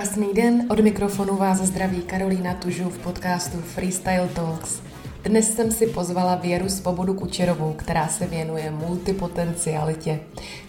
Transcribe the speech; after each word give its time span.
Krásný 0.00 0.34
den, 0.34 0.66
od 0.70 0.80
mikrofonu 0.80 1.36
vás 1.36 1.58
zdraví 1.58 2.02
Karolína 2.02 2.54
Tužu 2.54 2.90
v 2.90 2.98
podcastu 2.98 3.58
Freestyle 3.58 4.28
Talks. 4.28 4.80
Dnes 5.24 5.54
jsem 5.54 5.70
si 5.70 5.86
pozvala 5.86 6.34
Věru 6.34 6.68
Svobodu 6.68 7.14
Kučerovou, 7.14 7.72
která 7.72 8.08
se 8.08 8.26
věnuje 8.26 8.70
multipotencialitě. 8.70 10.20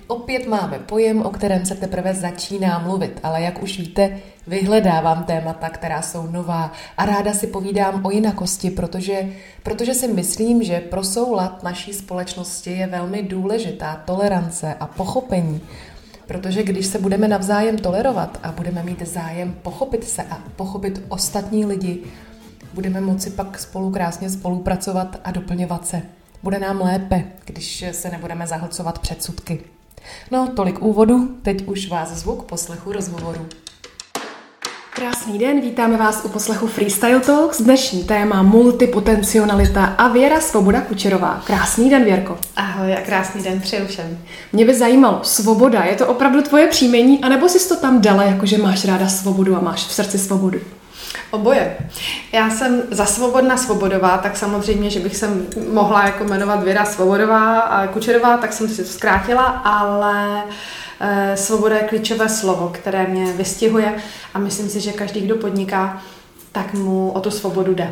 Opět 0.07 0.47
máme 0.47 0.79
pojem, 0.79 1.21
o 1.21 1.29
kterém 1.29 1.65
se 1.65 1.75
teprve 1.75 2.13
začíná 2.13 2.79
mluvit, 2.79 3.20
ale 3.23 3.41
jak 3.41 3.63
už 3.63 3.79
víte, 3.79 4.20
vyhledávám 4.47 5.23
témata, 5.23 5.70
která 5.70 6.02
jsou 6.02 6.27
nová 6.27 6.71
a 6.98 7.05
ráda 7.05 7.34
si 7.34 7.48
povídám 7.48 8.05
o 8.05 8.11
jinakosti, 8.11 8.70
protože, 8.70 9.29
protože 9.63 9.93
si 9.93 10.07
myslím, 10.07 10.63
že 10.63 10.79
pro 10.79 11.04
soulad 11.04 11.63
naší 11.63 11.93
společnosti 11.93 12.71
je 12.71 12.88
velmi 12.88 13.23
důležitá 13.23 14.02
tolerance 14.05 14.75
a 14.79 14.88
pochopení 14.88 15.61
Protože 16.27 16.63
když 16.63 16.85
se 16.85 16.99
budeme 16.99 17.27
navzájem 17.27 17.77
tolerovat 17.77 18.39
a 18.43 18.51
budeme 18.51 18.83
mít 18.83 19.07
zájem 19.07 19.55
pochopit 19.61 20.03
se 20.03 20.23
a 20.23 20.43
pochopit 20.55 21.01
ostatní 21.09 21.66
lidi, 21.66 22.03
budeme 22.73 23.02
moci 23.02 23.29
pak 23.29 23.59
spolu 23.59 23.91
krásně 23.91 24.29
spolupracovat 24.29 25.20
a 25.23 25.31
doplňovat 25.31 25.88
se. 25.88 26.02
Bude 26.43 26.59
nám 26.59 26.81
lépe, 26.81 27.23
když 27.45 27.85
se 27.91 28.09
nebudeme 28.09 28.48
zahlcovat 28.48 28.99
předsudky. 28.99 29.62
No, 30.31 30.48
tolik 30.55 30.81
úvodu, 30.81 31.35
teď 31.41 31.67
už 31.67 31.89
vás 31.89 32.09
zvuk 32.09 32.43
poslechu 32.43 32.91
rozhovoru. 32.91 33.45
Krásný 34.95 35.40
den, 35.40 35.62
vítáme 35.62 35.98
vás 35.98 36.22
u 36.26 36.30
poslechu 36.30 36.68
Freestyle 36.68 37.20
Talks. 37.20 37.62
Dnešní 37.62 38.04
téma 38.04 38.44
multipotencionalita 38.44 39.86
a 39.86 40.08
Věra 40.08 40.40
Svoboda 40.40 40.82
Kučerová. 40.82 41.41
Krásný 41.45 41.90
den, 41.90 42.04
Věrko. 42.04 42.38
Ahoj 42.55 42.94
a 42.94 43.02
krásný 43.02 43.44
den 43.44 43.62
přeju 43.62 43.88
všem. 43.88 44.18
Mě 44.54 44.66
by 44.66 44.73
zajímalo, 44.73 45.20
svoboda, 45.23 45.84
je 45.84 45.96
to 45.96 46.08
opravdu 46.08 46.41
tvoje 46.41 46.68
příjmení, 46.68 47.23
anebo 47.23 47.49
jsi 47.49 47.70
to 47.70 47.76
tam 47.76 48.02
dala, 48.02 48.23
jakože 48.23 48.58
máš 48.58 48.85
ráda 48.85 49.08
svobodu 49.08 49.55
a 49.55 49.62
máš 49.62 49.85
v 49.88 49.94
srdci 49.94 50.20
svobodu? 50.20 50.59
Oboje. 51.31 51.77
Já 52.31 52.49
jsem 52.49 52.83
za 52.91 53.05
svobodna 53.05 53.57
svobodová, 53.57 54.17
tak 54.17 54.37
samozřejmě, 54.37 54.90
že 54.90 54.99
bych 54.99 55.15
se 55.15 55.29
mohla 55.71 56.05
jako 56.05 56.23
jmenovat 56.23 56.63
Věra 56.63 56.85
Svobodová 56.85 57.59
a 57.59 57.87
Kučerová, 57.87 58.37
tak 58.37 58.53
jsem 58.53 58.70
si 58.70 58.84
to 58.84 58.90
zkrátila, 58.90 59.45
ale 59.45 60.43
Eh, 61.03 61.37
svoboda 61.37 61.76
je 61.76 61.84
klíčové 61.84 62.29
slovo, 62.29 62.70
které 62.73 63.07
mě 63.07 63.34
vystihuje 63.34 63.93
a 64.34 64.40
myslím 64.40 64.69
si, 64.69 64.79
že 64.79 64.91
každý, 64.91 65.22
kdo 65.22 65.35
podniká, 65.35 66.01
tak 66.51 66.73
mu 66.73 67.12
o 67.12 67.19
tu 67.19 67.31
svobodu 67.31 67.73
jde. 67.73 67.91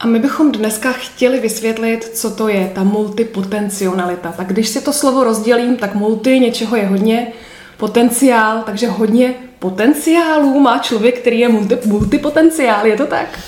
A 0.00 0.06
my 0.06 0.18
bychom 0.18 0.52
dneska 0.52 0.92
chtěli 0.92 1.40
vysvětlit, 1.40 2.04
co 2.04 2.30
to 2.30 2.48
je 2.48 2.72
ta 2.74 2.84
multipotencionalita. 2.84 4.32
Tak 4.32 4.46
když 4.46 4.68
si 4.68 4.80
to 4.80 4.92
slovo 4.92 5.24
rozdělím, 5.24 5.76
tak 5.76 5.94
multi 5.94 6.40
něčeho 6.40 6.76
je 6.76 6.86
hodně, 6.86 7.32
potenciál, 7.80 8.62
takže 8.66 8.88
hodně 8.88 9.34
potenciálů 9.58 10.60
má 10.60 10.78
člověk, 10.78 11.20
který 11.20 11.38
je 11.38 11.48
multi, 11.48 11.78
multipotenciál, 11.84 12.86
je 12.86 12.96
to 12.96 13.06
tak? 13.06 13.38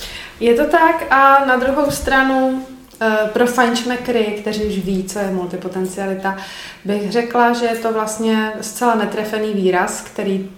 Je 0.40 0.54
to 0.54 0.66
tak 0.66 1.06
a 1.10 1.44
na 1.44 1.56
druhou 1.56 1.90
stranu 1.90 2.62
Eh, 3.04 3.30
pro 3.32 3.46
fajnšmekry, 3.46 4.24
kteří 4.24 4.64
už 4.64 4.78
ví, 4.78 5.04
co 5.04 5.18
je 5.18 5.30
multipotencialita, 5.30 6.36
bych 6.84 7.12
řekla, 7.12 7.52
že 7.52 7.66
je 7.66 7.76
to 7.76 7.92
vlastně 7.92 8.52
zcela 8.60 8.94
netrefený 8.94 9.54
výraz, 9.54 10.00
který 10.00 10.50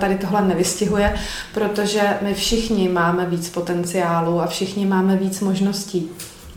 tady 0.00 0.18
tohle 0.18 0.42
nevystihuje, 0.42 1.14
protože 1.54 2.02
my 2.22 2.34
všichni 2.34 2.88
máme 2.88 3.26
víc 3.26 3.48
potenciálu 3.48 4.40
a 4.40 4.46
všichni 4.46 4.86
máme 4.86 5.16
víc 5.16 5.40
možností. 5.40 6.10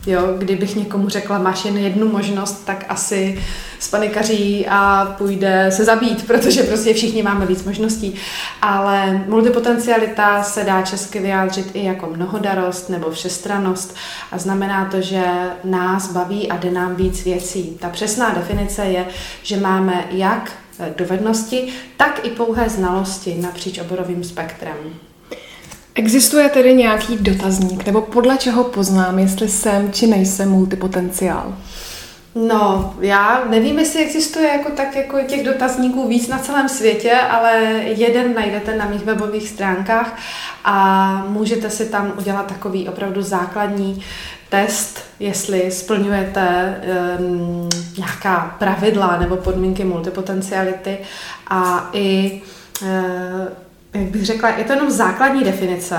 Jo, 0.08 0.22
kdybych 0.38 0.75
někomu 0.75 1.09
řekla, 1.09 1.39
máš 1.39 1.66
jen 1.66 1.78
jednu 1.78 2.09
možnost, 2.09 2.66
tak 2.66 2.86
asi 2.89 3.42
spanikaří 3.80 4.67
a 4.70 5.06
půjde 5.17 5.72
se 5.72 5.86
zabít, 5.86 6.28
protože 6.28 6.64
prostě 6.64 6.94
všichni 6.94 7.23
máme 7.23 7.45
víc 7.45 7.64
možností. 7.64 8.16
Ale 8.61 9.23
multipotencialita 9.28 10.44
se 10.44 10.64
dá 10.64 10.81
česky 10.81 11.20
vyjádřit 11.20 11.72
i 11.73 11.86
jako 11.86 12.08
mnohodarost 12.16 12.89
nebo 12.89 13.11
všestranost 13.11 13.95
a 14.31 14.38
znamená 14.38 14.86
to, 14.86 15.02
že 15.02 15.23
nás 15.64 16.11
baví 16.11 16.50
a 16.50 16.58
jde 16.58 16.72
nám 16.72 16.95
víc 16.95 17.23
věcí. 17.23 17.77
Ta 17.80 17.89
přesná 17.89 18.33
definice 18.33 18.86
je, 18.86 19.05
že 19.44 19.58
máme 19.60 20.05
jak 20.11 20.52
dovednosti, 20.98 21.73
tak 21.98 22.26
i 22.26 22.30
pouhé 22.30 22.70
znalosti 22.70 23.36
napříč 23.42 23.80
oborovým 23.80 24.23
spektrem. 24.23 25.05
Existuje 25.98 26.50
tedy 26.50 26.73
nějaký 26.73 27.17
dotazník, 27.17 27.86
nebo 27.86 28.02
podle 28.02 28.38
čeho 28.38 28.64
poznám, 28.64 29.20
jestli 29.20 29.50
jsem 29.50 29.92
či 29.92 30.08
nejsem 30.08 30.50
multipotenciál? 30.50 31.54
No, 32.36 32.94
já 33.00 33.45
nevím, 33.50 33.80
jestli 33.80 34.04
existuje 34.04 34.48
jako 34.48 34.72
tak 34.72 34.95
jako 34.95 35.17
těch 35.28 35.45
dotazníků 35.45 36.08
víc 36.08 36.28
na 36.28 36.39
celém 36.39 36.70
světě, 36.70 37.14
ale 37.14 37.61
jeden 37.83 38.33
najdete 38.33 38.78
na 38.78 38.86
mých 38.86 39.06
webových 39.06 39.50
stránkách 39.50 40.20
a 40.66 41.26
můžete 41.30 41.70
si 41.70 41.86
tam 41.86 42.14
udělat 42.17 42.48
takový 42.48 42.89
opravdu 42.89 43.22
základní 43.22 44.04
test, 44.50 45.00
jestli 45.20 45.72
splňujete 45.72 46.76
um, 47.20 47.70
nějaká 47.98 48.56
pravidla 48.60 49.17
nebo 49.20 49.36
podmínky 49.38 49.83
multipotenciality 49.83 50.98
a 51.48 51.89
i 51.94 52.42
uh, 52.82 52.88
jak 53.95 54.10
bych 54.10 54.26
řekla, 54.26 54.50
je 54.50 54.64
to 54.64 54.73
jenom 54.73 54.92
základní 54.92 55.44
definice, 55.44 55.98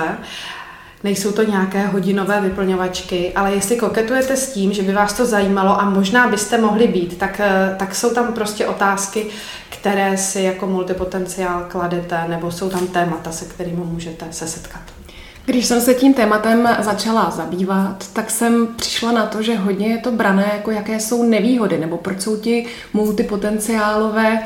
nejsou 1.05 1.33
to 1.33 1.43
nějaké 1.43 1.87
hodinové 1.87 2.41
vyplňovačky, 2.41 3.33
ale 3.35 3.55
jestli 3.55 3.77
koketujete 3.77 4.37
s 4.37 4.53
tím, 4.53 4.73
že 4.73 4.83
by 4.83 4.93
vás 4.93 5.13
to 5.13 5.27
zajímalo 5.27 5.81
a 5.81 5.91
možná 5.91 6.29
byste 6.29 6.59
mohli 6.59 6.89
být, 6.89 7.19
tak, 7.19 7.41
eh, 7.41 7.77
tak 7.79 7.95
jsou 7.95 8.15
tam 8.15 8.33
prostě 8.33 8.67
otázky, 8.67 9.27
které 9.69 10.17
si 10.17 10.43
jako 10.43 10.67
multipotenciál 10.67 11.67
kladete, 11.69 12.25
nebo 12.29 12.51
jsou 12.51 12.71
tam 12.71 12.87
témata, 12.87 13.33
se 13.33 13.45
kterými 13.45 13.85
můžete 13.85 14.27
se 14.31 14.49
setkat. 14.49 14.83
Když 15.45 15.67
jsem 15.67 15.81
se 15.81 15.95
tím 15.95 16.15
tématem 16.15 16.69
začala 16.81 17.31
zabývat, 17.31 18.05
tak 18.13 18.31
jsem 18.31 18.69
přišla 18.77 19.13
na 19.13 19.27
to, 19.27 19.43
že 19.43 19.57
hodně 19.57 19.89
je 19.89 19.99
to 19.99 20.13
brané, 20.13 20.51
jako 20.53 20.71
jaké 20.71 21.01
jsou 21.01 21.23
nevýhody, 21.23 21.79
nebo 21.79 21.97
proč 21.97 22.21
jsou 22.21 22.37
ti 22.37 22.67
multipotenciálové 22.93 24.43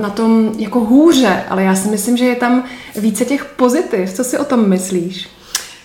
na 0.00 0.10
tom 0.10 0.52
jako 0.58 0.80
hůře, 0.80 1.44
ale 1.48 1.62
já 1.62 1.74
si 1.74 1.88
myslím, 1.88 2.16
že 2.16 2.24
je 2.24 2.36
tam 2.36 2.64
více 2.96 3.24
těch 3.24 3.44
pozitiv. 3.44 4.12
Co 4.12 4.24
si 4.24 4.38
o 4.38 4.44
tom 4.44 4.68
myslíš? 4.68 5.28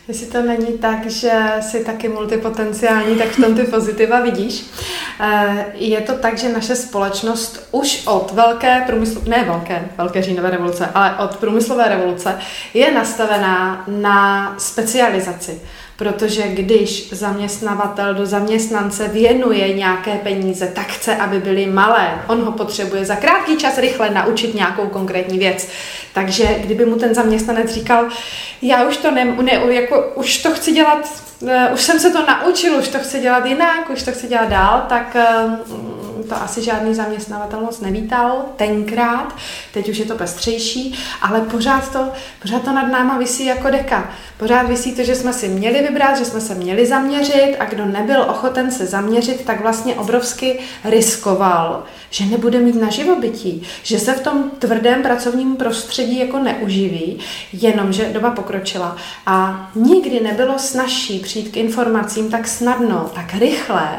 Jestli 0.08 0.28
to 0.28 0.42
není 0.42 0.78
tak, 0.78 1.10
že 1.10 1.32
jsi 1.60 1.86
taky 1.86 2.10
multipotenciální, 2.10 3.16
tak 3.16 3.28
v 3.28 3.42
tom 3.42 3.56
ty 3.56 3.64
pozitiva 3.64 4.20
vidíš. 4.20 4.66
Eh, 5.20 5.66
je 5.74 6.02
to 6.02 6.14
tak, 6.14 6.38
že 6.38 6.54
naše 6.54 6.76
společnost 6.76 7.68
už 7.72 8.08
od 8.08 8.32
velké 8.32 8.84
průmyslové, 8.88 9.30
ne 9.30 9.44
velké, 9.44 9.90
velké 9.98 10.22
říjnové 10.22 10.50
revoluce, 10.50 10.90
ale 10.94 11.16
od 11.18 11.38
průmyslové 11.38 11.90
revoluce 11.90 12.40
je 12.74 12.92
nastavená 12.92 13.84
na 13.88 14.56
specializaci 14.58 15.62
protože 15.98 16.48
když 16.48 17.10
zaměstnavatel 17.14 18.14
do 18.14 18.26
zaměstnance 18.26 19.08
věnuje 19.08 19.74
nějaké 19.74 20.16
peníze, 20.16 20.68
tak 20.68 20.88
chce, 20.88 21.16
aby 21.16 21.40
byly 21.40 21.66
malé. 21.68 22.22
On 22.28 22.42
ho 22.42 22.52
potřebuje 22.52 23.06
za 23.06 23.16
krátký 23.16 23.58
čas 23.58 23.78
rychle 23.78 24.10
naučit 24.10 24.56
nějakou 24.56 24.88
konkrétní 24.88 25.40
věc. 25.40 25.68
Takže 26.14 26.56
kdyby 26.60 26.86
mu 26.86 26.96
ten 26.96 27.16
zaměstnanec 27.16 27.74
říkal, 27.74 28.06
já 28.62 28.88
už 28.88 28.98
to 28.98 29.12
ne, 29.12 29.26
ne 29.26 29.62
jako, 29.70 30.12
už 30.16 30.38
to 30.38 30.52
chci 30.52 30.72
dělat, 30.72 31.27
už 31.74 31.82
jsem 31.82 32.00
se 32.00 32.10
to 32.10 32.26
naučil, 32.26 32.78
už 32.78 32.88
to 32.88 33.00
chci 33.00 33.20
dělat 33.20 33.46
jinak, 33.46 33.90
už 33.90 34.04
to 34.04 34.12
chci 34.12 34.28
dělat 34.28 34.50
dál, 34.50 34.86
tak 34.90 35.18
uh, 35.70 35.98
to 36.28 36.36
asi 36.36 36.64
žádný 36.64 36.96
zaměstnavatel 36.96 37.62
moc 37.62 37.80
nevítal 37.80 38.46
tenkrát, 38.56 39.36
teď 39.74 39.90
už 39.90 39.98
je 39.98 40.06
to 40.06 40.16
pestřejší, 40.16 41.00
ale 41.22 41.42
pořád 41.42 41.92
to, 41.92 42.08
pořád 42.42 42.62
to 42.62 42.74
nad 42.74 42.88
náma 42.88 43.18
visí 43.18 43.46
jako 43.46 43.70
deka. 43.70 44.12
Pořád 44.38 44.68
visí 44.68 44.96
to, 44.96 45.04
že 45.04 45.16
jsme 45.16 45.34
si 45.34 45.48
měli 45.48 45.82
vybrat, 45.82 46.18
že 46.18 46.26
jsme 46.26 46.42
se 46.42 46.56
měli 46.56 46.86
zaměřit 46.86 47.56
a 47.60 47.66
kdo 47.66 47.86
nebyl 47.86 48.22
ochoten 48.22 48.72
se 48.72 48.86
zaměřit, 48.86 49.46
tak 49.46 49.62
vlastně 49.62 49.96
obrovsky 49.96 50.60
riskoval, 50.84 51.84
že 52.10 52.26
nebude 52.26 52.60
mít 52.60 52.76
na 52.76 52.90
živobytí, 52.90 53.68
že 53.84 54.00
se 54.00 54.14
v 54.14 54.22
tom 54.22 54.52
tvrdém 54.60 55.02
pracovním 55.02 55.56
prostředí 55.56 56.20
jako 56.20 56.40
neuživí, 56.40 57.20
jenomže 57.54 58.10
doba 58.14 58.32
pokročila 58.32 58.98
a 59.26 59.70
nikdy 59.76 60.20
nebylo 60.20 60.60
snažší 60.60 61.20
přijít 61.28 61.52
k 61.52 61.58
informacím 61.58 62.32
tak 62.32 62.48
snadno, 62.48 63.12
tak 63.16 63.34
rychle, 63.34 63.90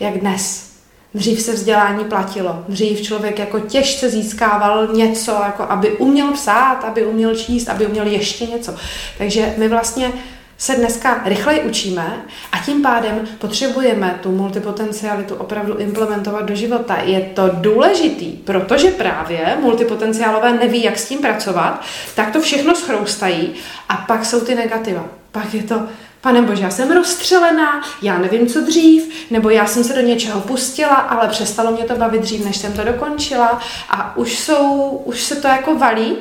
jak 0.00 0.18
dnes. 0.18 0.70
Dřív 1.14 1.40
se 1.40 1.52
vzdělání 1.52 2.04
platilo. 2.04 2.64
Dřív 2.68 3.02
člověk 3.02 3.38
jako 3.38 3.60
těžce 3.60 4.10
získával 4.10 4.86
něco, 4.86 5.32
jako 5.32 5.62
aby 5.62 5.92
uměl 5.92 6.32
psát, 6.32 6.84
aby 6.84 7.06
uměl 7.06 7.34
číst, 7.34 7.68
aby 7.68 7.86
uměl 7.86 8.06
ještě 8.06 8.46
něco. 8.46 8.74
Takže 9.18 9.54
my 9.56 9.68
vlastně 9.68 10.12
se 10.58 10.74
dneska 10.74 11.22
rychleji 11.24 11.60
učíme 11.60 12.24
a 12.52 12.58
tím 12.58 12.82
pádem 12.82 13.20
potřebujeme 13.38 14.18
tu 14.22 14.32
multipotencialitu 14.32 15.34
opravdu 15.34 15.76
implementovat 15.76 16.44
do 16.44 16.54
života. 16.54 16.96
Je 17.04 17.20
to 17.20 17.50
důležitý, 17.52 18.32
protože 18.32 18.90
právě 18.90 19.56
multipotenciálové 19.60 20.52
neví, 20.52 20.82
jak 20.82 20.98
s 20.98 21.08
tím 21.08 21.18
pracovat, 21.18 21.84
tak 22.14 22.32
to 22.32 22.40
všechno 22.40 22.74
schroustají 22.74 23.54
a 23.88 23.96
pak 23.96 24.24
jsou 24.24 24.40
ty 24.40 24.54
negativa. 24.54 25.04
Pak 25.32 25.54
je 25.54 25.62
to, 25.62 25.82
Pane 26.20 26.42
Bože, 26.42 26.62
já 26.62 26.70
jsem 26.70 26.90
rozstřelená, 26.90 27.82
já 28.02 28.18
nevím, 28.18 28.46
co 28.46 28.60
dřív, 28.60 29.30
nebo 29.30 29.50
já 29.50 29.66
jsem 29.66 29.84
se 29.84 29.92
do 29.92 30.00
něčeho 30.00 30.40
pustila, 30.40 30.94
ale 30.94 31.28
přestalo 31.28 31.72
mě 31.72 31.84
to 31.84 31.96
bavit 31.96 32.22
dřív, 32.22 32.44
než 32.44 32.56
jsem 32.56 32.72
to 32.72 32.84
dokončila 32.84 33.60
a 33.88 34.16
už, 34.16 34.38
jsou, 34.38 34.88
už 35.04 35.22
se 35.22 35.36
to 35.36 35.48
jako 35.48 35.74
valí 35.74 36.16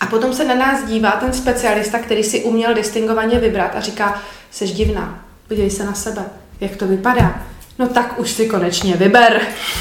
A 0.00 0.06
potom 0.06 0.34
se 0.34 0.44
na 0.44 0.54
nás 0.54 0.84
dívá 0.84 1.10
ten 1.10 1.32
specialista, 1.32 1.98
který 1.98 2.24
si 2.24 2.44
uměl 2.44 2.74
distingovaně 2.74 3.38
vybrat 3.38 3.72
a 3.76 3.80
říká, 3.80 4.22
jsi 4.50 4.68
divná, 4.68 5.24
podívej 5.48 5.70
se 5.70 5.84
na 5.84 5.94
sebe, 5.94 6.24
jak 6.60 6.76
to 6.76 6.86
vypadá. 6.86 7.42
No 7.78 7.88
tak 7.88 8.18
už 8.18 8.30
si 8.30 8.46
konečně 8.46 8.96
vyber. 8.96 9.40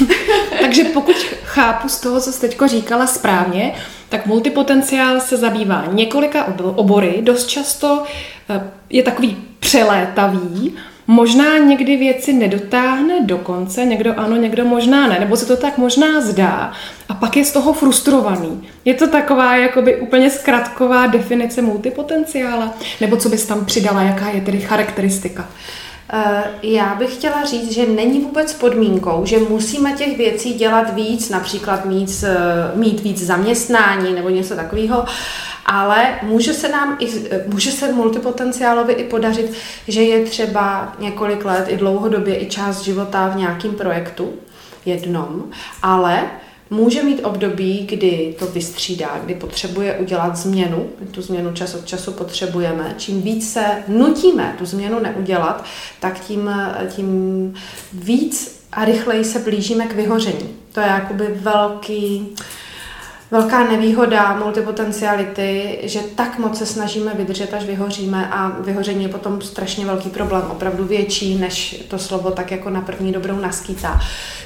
Takže 0.62 0.84
pokud 0.84 1.16
chápu 1.44 1.90
z 1.90 2.00
toho, 2.00 2.22
co 2.22 2.32
jsi 2.32 2.42
teď 2.42 2.58
říkala 2.66 3.08
správně, 3.08 3.76
tak 4.10 4.26
multipotenciál 4.26 5.20
se 5.20 5.38
zabývá 5.38 5.86
několika 5.92 6.48
obory, 6.76 7.20
dost 7.22 7.48
často 7.48 8.04
eh, 8.50 8.62
je 8.90 9.04
takový 9.04 9.38
přelétavý, 9.60 10.76
možná 11.08 11.58
někdy 11.58 11.98
věci 11.98 12.34
nedotáhne 12.34 13.22
do 13.22 13.38
konce, 13.38 13.86
někdo 13.86 14.20
ano, 14.20 14.36
někdo 14.36 14.66
možná 14.66 15.08
ne, 15.08 15.20
nebo 15.20 15.38
se 15.38 15.46
to 15.46 15.58
tak 15.58 15.78
možná 15.78 16.22
zdá 16.22 16.72
a 17.10 17.14
pak 17.14 17.38
je 17.38 17.46
z 17.46 17.52
toho 17.52 17.74
frustrovaný. 17.74 18.68
Je 18.86 18.94
to 18.94 19.08
taková 19.08 19.56
jakoby 19.56 19.96
úplně 19.96 20.30
zkratková 20.30 21.08
definice 21.08 21.62
multipotenciála, 21.62 22.74
nebo 23.02 23.18
co 23.18 23.30
bys 23.30 23.46
tam 23.46 23.66
přidala, 23.66 24.02
jaká 24.02 24.30
je 24.30 24.42
tedy 24.42 24.60
charakteristika? 24.60 25.48
Eh, 26.14 26.44
já 26.64 26.96
bych 26.96 27.16
chtěla 27.16 27.46
říct, 27.46 27.72
že 27.72 27.86
není 27.86 28.20
vůbec 28.20 28.54
podmínkou, 28.54 29.26
že 29.26 29.40
musíme 29.40 29.94
těch 29.94 30.18
věcí 30.18 30.54
dělat 30.54 30.96
víc, 30.96 31.30
například 31.30 31.86
mít, 31.86 32.24
eh, 32.28 32.72
mít 32.76 33.00
víc 33.00 33.26
zaměstnání 33.26 34.14
nebo 34.14 34.30
něco 34.30 34.56
takového, 34.56 35.06
ale 35.66 36.20
může 36.24 36.54
se 36.54 36.70
nám 36.70 36.98
i, 37.00 37.08
může 37.48 37.72
se 37.72 37.92
multipotenciálovi 37.92 38.94
i 38.94 39.04
podařit, 39.04 39.54
že 39.88 40.02
je 40.02 40.26
třeba 40.26 40.94
několik 41.00 41.46
let 41.46 41.66
i 41.68 41.78
dlouhodobě 41.78 42.42
i 42.42 42.46
část 42.46 42.82
života 42.82 43.28
v 43.28 43.36
nějakém 43.36 43.72
projektu 43.72 44.34
jednom, 44.86 45.44
ale 45.82 46.24
Může 46.70 47.04
mít 47.04 47.24
období, 47.24 47.86
kdy 47.90 48.36
to 48.40 48.46
vystřídá, 48.46 49.20
kdy 49.24 49.36
potřebuje 49.36 49.98
udělat 49.98 50.36
změnu, 50.36 50.90
tu 51.12 51.22
změnu 51.22 51.54
čas 51.54 51.76
od 51.76 51.86
času 51.86 52.12
potřebujeme. 52.12 52.96
Čím 52.98 53.22
víc 53.22 53.54
se 53.54 53.84
nutíme 53.88 54.56
tu 54.58 54.66
změnu 54.66 55.00
neudělat, 55.00 55.66
tak 56.00 56.20
tím, 56.20 56.52
tím 56.90 57.54
víc 57.94 58.62
a 58.72 58.86
rychleji 58.86 59.26
se 59.26 59.40
blížíme 59.40 59.86
k 59.86 59.96
vyhoření. 59.96 60.50
To 60.72 60.80
je 60.80 60.88
jakoby 60.88 61.28
velký, 61.28 62.36
velká 63.32 63.64
nevýhoda 63.64 64.40
multipotenciality, 64.44 65.80
že 65.84 66.00
tak 66.16 66.40
moc 66.40 66.58
se 66.58 66.66
snažíme 66.66 67.14
vydržet, 67.14 67.54
až 67.54 67.66
vyhoříme 67.66 68.30
a 68.32 68.48
vyhoření 68.60 69.04
je 69.04 69.10
potom 69.10 69.42
strašně 69.42 69.86
velký 69.86 70.10
problém, 70.10 70.44
opravdu 70.52 70.86
větší, 70.86 71.36
než 71.36 71.84
to 71.88 72.00
slovo 72.00 72.32
tak 72.32 72.52
jako 72.52 72.70
na 72.70 72.82
první 72.82 73.12
dobrou 73.12 73.36
naskýtá. 73.36 74.00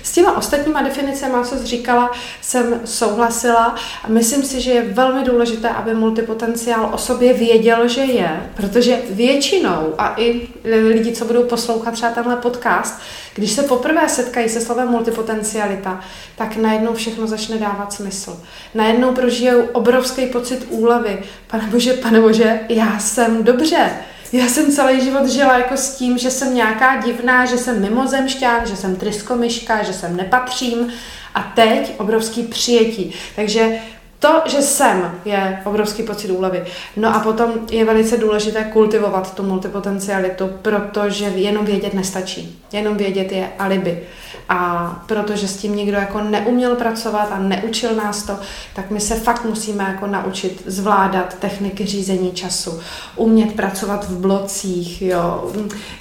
S 0.04 0.12
těma 0.12 0.38
ostatníma 0.38 0.82
definicemi, 0.82 1.36
co 1.44 1.56
jsi 1.56 1.66
říkala, 1.66 2.12
jsem 2.42 2.80
souhlasila 2.86 3.76
a 4.04 4.08
myslím 4.08 4.44
si, 4.44 4.62
že 4.62 4.72
je 4.72 4.94
velmi 4.94 5.24
důležité, 5.24 5.70
aby 5.70 5.96
multipotenciál 5.96 6.90
o 6.94 6.98
sobě 6.98 7.34
věděl, 7.34 7.88
že 7.88 8.02
je, 8.02 8.44
protože 8.56 9.00
většinou 9.10 9.94
a 9.98 10.14
i 10.18 10.48
lidi, 10.64 11.12
co 11.12 11.26
budou 11.26 11.44
poslouchat 11.44 11.92
třeba 11.92 12.12
tenhle 12.12 12.36
podcast, 12.36 13.02
když 13.40 13.52
se 13.52 13.64
poprvé 13.64 14.10
setkají 14.10 14.50
se 14.50 14.62
slovem 14.62 14.88
multipotencialita, 14.88 16.00
tak 16.36 16.56
najednou 16.56 16.94
všechno 16.94 17.28
začne 17.28 17.58
dávat 17.58 17.94
smysl. 17.94 18.42
Najednou 18.74 19.12
prožijou 19.12 19.62
obrovský 19.62 20.26
pocit 20.26 20.66
úlevy. 20.70 21.20
Pane 21.48 21.68
Bože, 21.68 21.94
pane 21.94 22.22
Bože, 22.22 22.60
já 22.70 23.00
jsem 23.00 23.44
dobře. 23.44 23.90
Já 24.32 24.48
jsem 24.48 24.72
celý 24.72 25.02
život 25.02 25.28
žila 25.28 25.58
jako 25.58 25.78
s 25.78 25.96
tím, 25.96 26.18
že 26.18 26.32
jsem 26.32 26.56
nějaká 26.56 27.02
divná, 27.02 27.46
že 27.46 27.58
jsem 27.58 27.82
mimozemšťan, 27.82 28.68
že 28.68 28.76
jsem 28.76 28.96
tryskomyška, 28.96 29.84
že 29.84 29.94
jsem 29.94 30.18
nepatřím 30.18 30.94
a 31.36 31.52
teď 31.56 31.94
obrovský 31.98 32.44
přijetí. 32.44 33.14
Takže 33.36 33.80
to, 34.20 34.42
že 34.46 34.62
jsem, 34.62 35.12
je 35.26 35.62
obrovský 35.66 36.04
pocit 36.04 36.32
úlevy. 36.32 36.64
No 36.98 37.16
a 37.16 37.20
potom 37.20 37.52
je 37.72 37.86
velice 37.86 38.18
důležité 38.18 38.64
kultivovat 38.64 39.36
tu 39.36 39.44
multipotencialitu, 39.44 40.50
protože 40.62 41.26
jenom 41.26 41.66
vědět 41.66 41.94
nestačí. 41.94 42.62
Jenom 42.72 42.98
vědět 42.98 43.32
je 43.32 43.50
alibi. 43.60 44.04
A 44.50 45.04
protože 45.06 45.48
s 45.48 45.58
tím 45.58 45.76
nikdo 45.76 45.98
jako 45.98 46.20
neuměl 46.22 46.76
pracovat 46.76 47.28
a 47.32 47.40
neučil 47.40 47.96
nás 47.96 48.24
to, 48.24 48.34
tak 48.76 48.92
my 48.92 49.00
se 49.00 49.16
fakt 49.16 49.46
musíme 49.46 49.84
jako 49.84 50.08
naučit 50.08 50.64
zvládat 50.66 51.34
techniky 51.40 51.86
řízení 51.86 52.32
času, 52.32 52.80
umět 53.16 53.54
pracovat 53.54 54.06
v 54.10 54.18
blocích, 54.18 55.02
jo. 55.02 55.52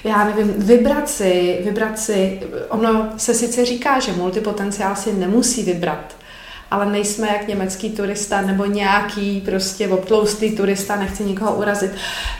Já 0.03 0.23
nevím, 0.23 0.53
vybrat 0.57 1.09
si, 1.09 1.59
vybrat 1.63 1.99
si, 1.99 2.41
ono 2.69 3.09
se 3.17 3.33
sice 3.33 3.65
říká, 3.65 3.99
že 3.99 4.11
multipotenciál 4.11 4.95
si 4.95 5.13
nemusí 5.13 5.63
vybrat, 5.63 6.18
ale 6.71 6.85
nejsme 6.85 7.27
jak 7.27 7.47
německý 7.47 7.89
turista 7.89 8.41
nebo 8.41 8.65
nějaký 8.65 9.41
prostě 9.45 9.87
obtloustý 9.87 10.51
turista, 10.51 10.95
nechci 10.95 11.23
nikoho 11.23 11.55
urazit, 11.55 11.91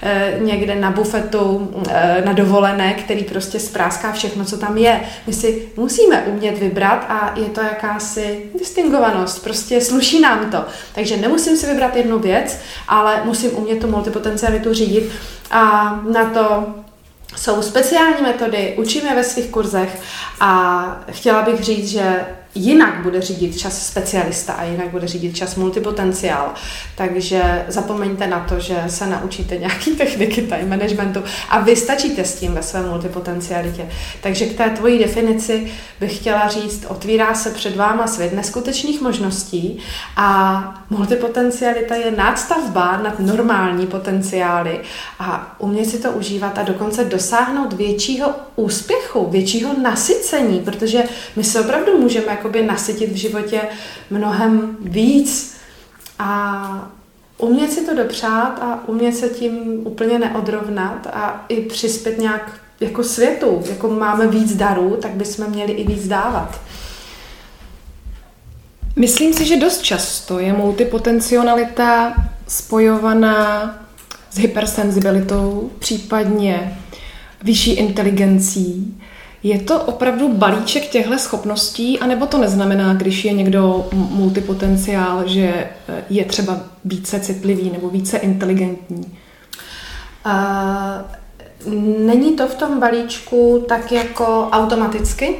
eh, 0.02 0.38
někde 0.42 0.76
na 0.76 0.92
bufetu, 0.92 1.72
eh, 1.90 2.24
na 2.26 2.34
dovolené, 2.34 2.94
který 2.94 3.24
prostě 3.24 3.60
zpráská 3.60 4.12
všechno, 4.12 4.46
co 4.46 4.58
tam 4.58 4.78
je. 4.78 5.02
My 5.28 5.34
si 5.34 5.68
musíme 5.78 6.22
umět 6.22 6.60
vybrat 6.60 7.06
a 7.10 7.34
je 7.36 7.46
to 7.46 7.62
jakási 7.62 8.44
distingovanost, 8.60 9.44
prostě 9.44 9.82
sluší 9.82 10.22
nám 10.22 10.52
to. 10.52 10.66
Takže 10.96 11.18
nemusím 11.18 11.58
si 11.58 11.68
vybrat 11.68 11.96
jednu 11.96 12.20
věc, 12.20 12.58
ale 12.88 13.22
musím 13.26 13.58
umět 13.58 13.80
tu 13.80 13.88
multipotencialitu 13.88 14.74
řídit 14.74 15.12
a 15.52 15.94
na 16.12 16.26
to 16.26 16.74
jsou 17.36 17.62
speciální 17.62 18.22
metody, 18.22 18.76
učíme 18.78 19.16
ve 19.16 19.24
svých 19.24 19.48
kurzech 19.48 20.02
a 20.40 20.84
chtěla 21.12 21.42
bych 21.42 21.64
říct, 21.64 21.90
že 21.90 22.26
jinak 22.56 23.04
bude 23.04 23.22
řídit 23.22 23.58
čas 23.58 23.88
specialista 23.88 24.54
a 24.54 24.64
jinak 24.64 24.88
bude 24.88 25.08
řídit 25.08 25.36
čas 25.36 25.56
multipotenciál. 25.56 26.54
Takže 26.96 27.66
zapomeňte 27.68 28.28
na 28.28 28.40
to, 28.40 28.60
že 28.60 28.84
se 28.88 29.08
naučíte 29.08 29.58
nějaký 29.58 29.96
techniky 29.96 30.42
time 30.42 30.70
managementu 30.70 31.24
a 31.50 31.60
vy 31.60 31.76
stačíte 31.76 32.26
s 32.26 32.36
tím 32.36 32.54
ve 32.54 32.64
své 32.64 32.82
multipotencialitě. 32.82 33.90
Takže 34.22 34.46
k 34.46 34.58
té 34.58 34.70
tvojí 34.70 35.00
definici 35.00 35.72
bych 36.00 36.18
chtěla 36.18 36.48
říct, 36.48 36.86
otvírá 36.88 37.34
se 37.34 37.50
před 37.50 37.76
váma 37.76 38.08
svět 38.08 38.34
neskutečných 38.34 39.02
možností 39.02 39.80
a 40.16 40.86
multipotencialita 40.90 41.96
je 41.96 42.12
nadstavba 42.12 42.98
nad 42.98 43.20
normální 43.20 43.88
potenciály 43.88 44.80
a 45.20 45.56
umět 45.60 45.86
si 45.86 45.98
to 45.98 46.12
užívat 46.12 46.58
a 46.58 46.64
dokonce 46.64 47.06
dosáhnout 47.06 47.74
většího 47.74 48.32
úspěchu, 48.56 49.30
většího 49.30 49.74
nasycení, 49.82 50.60
protože 50.60 51.04
my 51.36 51.44
se 51.44 51.62
opravdu 51.62 51.98
můžeme 51.98 52.39
jakoby 52.40 52.66
nasytit 52.66 53.12
v 53.12 53.16
životě 53.16 53.62
mnohem 54.10 54.78
víc 54.82 55.58
a 56.20 56.92
umět 57.38 57.72
si 57.72 57.86
to 57.86 57.96
dopřát 57.96 58.60
a 58.62 58.88
umět 58.88 59.16
se 59.16 59.30
tím 59.30 59.54
úplně 59.88 60.20
neodrovnat 60.20 61.08
a 61.14 61.46
i 61.50 61.62
přispět 61.62 62.20
nějak 62.20 62.62
jako 62.80 63.04
světu, 63.04 63.64
jako 63.70 63.90
máme 63.90 64.28
víc 64.28 64.56
darů, 64.56 64.98
tak 65.02 65.12
bychom 65.12 65.50
měli 65.50 65.72
i 65.72 65.88
víc 65.88 66.08
dávat. 66.08 66.62
Myslím 68.96 69.34
si, 69.34 69.46
že 69.46 69.58
dost 69.58 69.82
často 69.82 70.40
je 70.40 70.54
multipotencionalita 70.54 72.14
spojovaná 72.48 73.76
s 74.32 74.38
hypersenzibilitou, 74.38 75.72
případně 75.80 76.80
vyšší 77.44 77.72
inteligencí. 77.72 78.99
Je 79.44 79.60
to 79.60 79.82
opravdu 79.82 80.34
balíček 80.34 80.88
těchto 80.88 81.20
schopností, 81.20 82.00
anebo 82.00 82.26
to 82.26 82.38
neznamená, 82.38 82.94
když 82.94 83.26
je 83.26 83.34
někdo 83.34 83.88
multipotenciál, 83.94 85.28
že 85.28 85.44
eh, 85.44 86.04
je 86.10 86.26
třeba 86.26 86.60
více 86.86 87.20
citlivý 87.20 87.70
nebo 87.70 87.90
více 87.90 88.18
inteligentní? 88.18 89.18
Uh, 90.26 91.20
není 92.06 92.36
to 92.36 92.48
v 92.48 92.56
tom 92.56 92.80
balíčku 92.80 93.66
tak 93.68 93.92
jako 93.92 94.50
automaticky. 94.52 95.36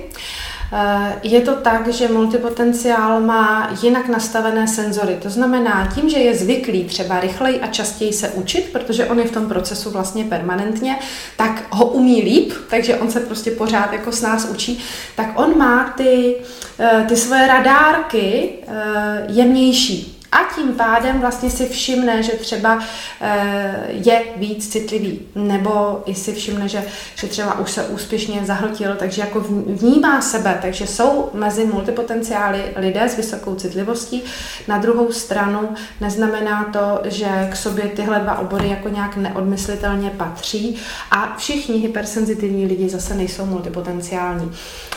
Je 1.24 1.42
to 1.42 1.56
tak, 1.56 1.88
že 1.88 2.08
multipotenciál 2.08 3.22
má 3.22 3.70
jinak 3.84 4.08
nastavené 4.08 4.68
senzory. 4.68 5.18
To 5.22 5.30
znamená, 5.30 5.92
tím, 5.96 6.10
že 6.10 6.18
je 6.18 6.36
zvyklý 6.36 6.84
třeba 6.84 7.20
rychleji 7.20 7.62
a 7.62 7.68
častěji 7.68 8.14
se 8.14 8.30
učit, 8.30 8.70
protože 8.72 9.06
on 9.06 9.20
je 9.20 9.26
v 9.26 9.32
tom 9.32 9.48
procesu 9.48 9.90
vlastně 9.90 10.24
permanentně, 10.24 11.00
tak 11.38 11.64
ho 11.70 11.86
umí 11.86 12.22
líp, 12.24 12.54
takže 12.70 12.96
on 12.96 13.12
se 13.12 13.20
prostě 13.20 13.52
pořád 13.52 13.94
jako 13.94 14.12
s 14.12 14.22
nás 14.22 14.50
učí, 14.52 14.84
tak 15.16 15.40
on 15.40 15.58
má 15.58 15.94
ty, 15.98 16.36
eh, 16.80 17.06
ty 17.10 17.16
svoje 17.16 17.48
radárky 17.48 18.50
eh, 18.68 19.26
jemnější. 19.28 20.19
A 20.32 20.38
tím 20.56 20.74
pádem 20.74 21.20
vlastně 21.20 21.50
si 21.50 21.66
všimne, 21.70 22.24
že 22.24 22.32
třeba 22.32 22.80
e, 23.22 23.82
je 23.90 24.24
víc 24.36 24.72
citlivý, 24.72 25.20
nebo 25.36 26.04
i 26.06 26.16
si 26.16 26.34
všimne, 26.34 26.68
že, 26.68 26.84
že 27.16 27.28
třeba 27.28 27.60
už 27.60 27.72
se 27.72 27.84
úspěšně 27.84 28.42
zahltil, 28.46 28.96
takže 28.96 29.22
jako 29.22 29.40
vnímá 29.68 30.22
sebe, 30.22 30.60
takže 30.62 30.88
jsou 30.88 31.30
mezi 31.34 31.66
multipotenciály 31.66 32.64
lidé 32.76 33.10
s 33.10 33.18
vysokou 33.18 33.56
citlivostí. 33.56 34.24
Na 34.68 34.78
druhou 34.78 35.12
stranu 35.12 35.70
neznamená 36.02 36.64
to, 36.64 37.10
že 37.10 37.48
k 37.52 37.56
sobě 37.56 37.86
tyhle 37.88 38.20
dva 38.20 38.40
obory 38.40 38.70
jako 38.70 38.90
nějak 38.90 39.18
neodmyslitelně 39.18 40.10
patří 40.10 40.76
a 41.12 41.36
všichni 41.38 41.78
hypersenzitivní 41.78 42.66
lidi 42.66 42.90
zase 42.90 43.16
nejsou 43.16 43.46
multipotenciální. 43.46 44.52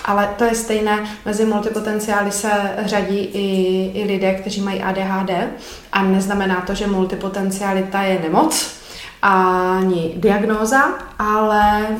Ale 0.05 0.35
to 0.39 0.45
je 0.45 0.55
stejné, 0.55 1.07
mezi 1.25 1.45
multipotenciály 1.45 2.33
se 2.33 2.51
řadí 2.85 3.19
i, 3.19 3.91
i 3.95 4.05
lidé, 4.05 4.35
kteří 4.35 4.61
mají 4.61 4.83
ADHD, 4.83 5.22
ADHD 5.23 5.49
a 5.93 6.03
neznamená 6.03 6.61
to, 6.61 6.75
že 6.75 6.87
multipotencialita 6.87 8.03
je 8.03 8.19
nemoc, 8.19 8.83
ani 9.23 10.15
diagnóza, 10.17 10.99
ale 11.19 11.87
e, 11.87 11.97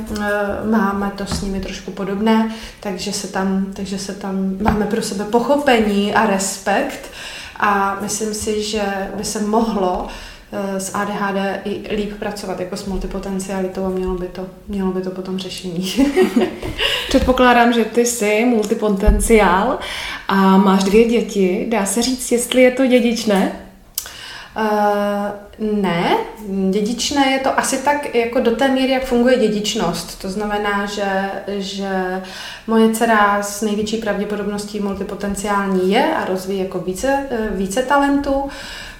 máme 0.71 1.11
to 1.15 1.27
s 1.27 1.43
nimi 1.43 1.61
trošku 1.61 1.91
podobné, 1.91 2.51
takže 2.81 3.13
se 3.13 3.29
tam, 3.29 3.67
takže 3.73 3.99
se 3.99 4.15
tam 4.15 4.57
máme 4.63 4.87
pro 4.87 5.03
sebe 5.03 5.25
pochopení 5.25 6.15
a 6.15 6.27
respekt 6.27 7.11
a 7.57 7.99
myslím 8.01 8.35
si, 8.35 8.63
že 8.63 8.83
by 9.17 9.25
se 9.25 9.41
mohlo 9.41 10.09
s 10.79 10.95
ADHD 10.95 11.61
i 11.65 11.97
líp 11.97 12.19
pracovat 12.19 12.61
jako 12.61 12.77
s 12.77 12.87
multipotencialitou 12.87 13.85
a 13.85 13.89
mělo 13.89 14.15
by 14.15 14.27
to, 14.27 14.47
mělo 14.69 14.93
by 14.93 15.01
to 15.01 15.11
potom 15.11 15.39
řešení. 15.39 15.93
Předpokládám, 17.09 17.73
že 17.73 17.85
ty 17.85 18.07
jsi 18.07 18.45
multipotenciál 18.45 19.79
a 20.29 20.57
máš 20.57 20.85
dvě 20.85 21.05
děti. 21.05 21.67
Dá 21.69 21.87
se 21.87 22.03
říct, 22.03 22.33
jestli 22.33 22.63
je 22.63 22.71
to 22.71 22.87
dědičné? 22.87 23.53
Uh, 24.57 25.73
ne, 25.83 26.17
dědičné 26.71 27.31
je 27.31 27.39
to 27.39 27.59
asi 27.59 27.79
tak 27.79 28.15
jako 28.15 28.41
do 28.41 28.57
té 28.57 28.69
míry, 28.69 28.93
jak 28.93 29.05
funguje 29.05 29.39
dědičnost. 29.39 30.23
To 30.23 30.29
znamená, 30.29 30.87
že, 30.87 31.31
že 31.49 32.23
moje 32.67 32.93
dcera 32.93 33.43
s 33.43 33.63
největší 33.63 33.97
pravděpodobností 33.97 34.81
multipotenciální 34.81 35.93
je 35.93 36.15
a 36.17 36.25
rozvíjí 36.25 36.61
jako 36.61 36.79
více, 36.79 37.27
eh, 37.31 37.49
více 37.51 37.83
talentů. 37.83 38.51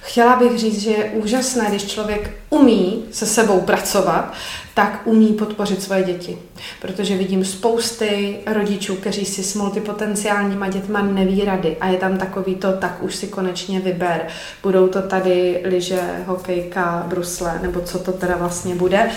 Chtěla 0.03 0.35
bych 0.35 0.59
říct, 0.59 0.81
že 0.81 0.91
je 0.91 1.03
úžasné, 1.03 1.65
když 1.69 1.85
člověk 1.85 2.31
umí 2.49 3.05
se 3.11 3.25
sebou 3.25 3.61
pracovat, 3.61 4.33
tak 4.73 5.01
umí 5.05 5.33
podpořit 5.33 5.83
svoje 5.83 6.03
děti. 6.03 6.37
Protože 6.81 7.17
vidím 7.17 7.45
spousty 7.45 8.39
rodičů, 8.45 8.95
kteří 8.95 9.25
si 9.25 9.43
s 9.43 9.55
multipotenciálníma 9.55 10.69
dětma 10.69 11.01
neví 11.01 11.45
rady 11.45 11.77
a 11.81 11.87
je 11.87 11.97
tam 11.97 12.17
takový 12.17 12.55
to, 12.55 12.73
tak 12.73 13.03
už 13.03 13.15
si 13.15 13.27
konečně 13.27 13.79
vyber. 13.79 14.27
Budou 14.63 14.87
to 14.87 15.01
tady 15.01 15.61
liže, 15.65 16.01
hokejka, 16.25 17.05
brusle, 17.07 17.59
nebo 17.61 17.81
co 17.81 17.99
to 17.99 18.11
teda 18.11 18.37
vlastně 18.37 18.75
bude. 18.75 19.09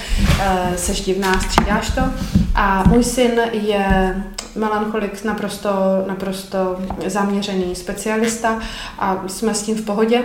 E, 0.43 0.79
seš 0.79 1.01
divná, 1.01 1.41
střídáš 1.41 1.91
to. 1.91 2.03
A 2.55 2.89
můj 2.89 3.05
syn 3.05 3.41
je 3.53 4.15
melancholik 4.55 5.25
naprosto, 5.25 5.71
naprosto 6.07 6.79
zaměřený 7.07 7.75
specialista 7.75 8.61
a 8.99 9.25
jsme 9.27 9.55
s 9.55 9.63
tím 9.63 9.77
v 9.77 9.85
pohodě. 9.85 10.23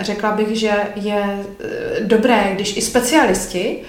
Řekla 0.00 0.32
bych, 0.32 0.56
že 0.56 0.72
je 0.94 1.44
eh, 1.60 2.00
dobré, 2.00 2.50
když 2.54 2.76
i 2.76 2.82
specialisti 2.82 3.82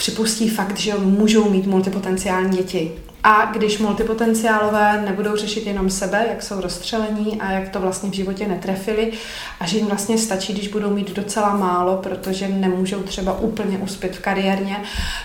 připustí 0.00 0.48
fakt, 0.48 0.78
že 0.78 0.94
můžou 0.94 1.50
mít 1.50 1.66
multipotenciální 1.66 2.56
děti. 2.56 2.92
A 3.22 3.44
když 3.44 3.78
multipotenciálové 3.78 5.02
nebudou 5.06 5.36
řešit 5.36 5.66
jenom 5.66 5.90
sebe, 5.90 6.26
jak 6.28 6.42
jsou 6.42 6.60
rozstřelení 6.60 7.40
a 7.40 7.50
jak 7.52 7.68
to 7.68 7.80
vlastně 7.80 8.10
v 8.10 8.14
životě 8.14 8.48
netrefili 8.48 9.12
a 9.60 9.66
že 9.66 9.76
jim 9.76 9.86
vlastně 9.86 10.18
stačí, 10.18 10.52
když 10.52 10.68
budou 10.68 10.90
mít 10.90 11.10
docela 11.10 11.56
málo, 11.56 11.96
protože 11.96 12.48
nemůžou 12.48 13.02
třeba 13.02 13.40
úplně 13.40 13.78
uspět 13.78 14.16
v 14.16 14.20
kariérně 14.20 14.76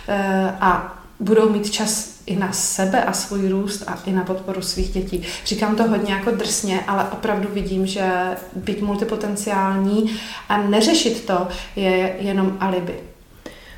eh, 0.08 0.54
a 0.62 1.00
budou 1.20 1.50
mít 1.50 1.72
čas 1.72 2.20
i 2.26 2.36
na 2.36 2.52
sebe 2.52 3.04
a 3.04 3.14
svůj 3.14 3.50
růst 3.50 3.84
a 3.88 3.98
i 4.06 4.12
na 4.12 4.24
podporu 4.24 4.62
svých 4.62 4.90
dětí. 4.90 5.24
Říkám 5.46 5.76
to 5.76 5.84
hodně 5.84 6.14
jako 6.14 6.32
drsně, 6.32 6.80
ale 6.88 7.04
opravdu 7.12 7.48
vidím, 7.54 7.88
že 7.88 8.12
být 8.56 8.82
multipotenciální 8.82 10.20
a 10.50 10.58
neřešit 10.58 11.26
to 11.26 11.48
je 11.76 12.16
jenom 12.20 12.58
alibi. 12.60 13.15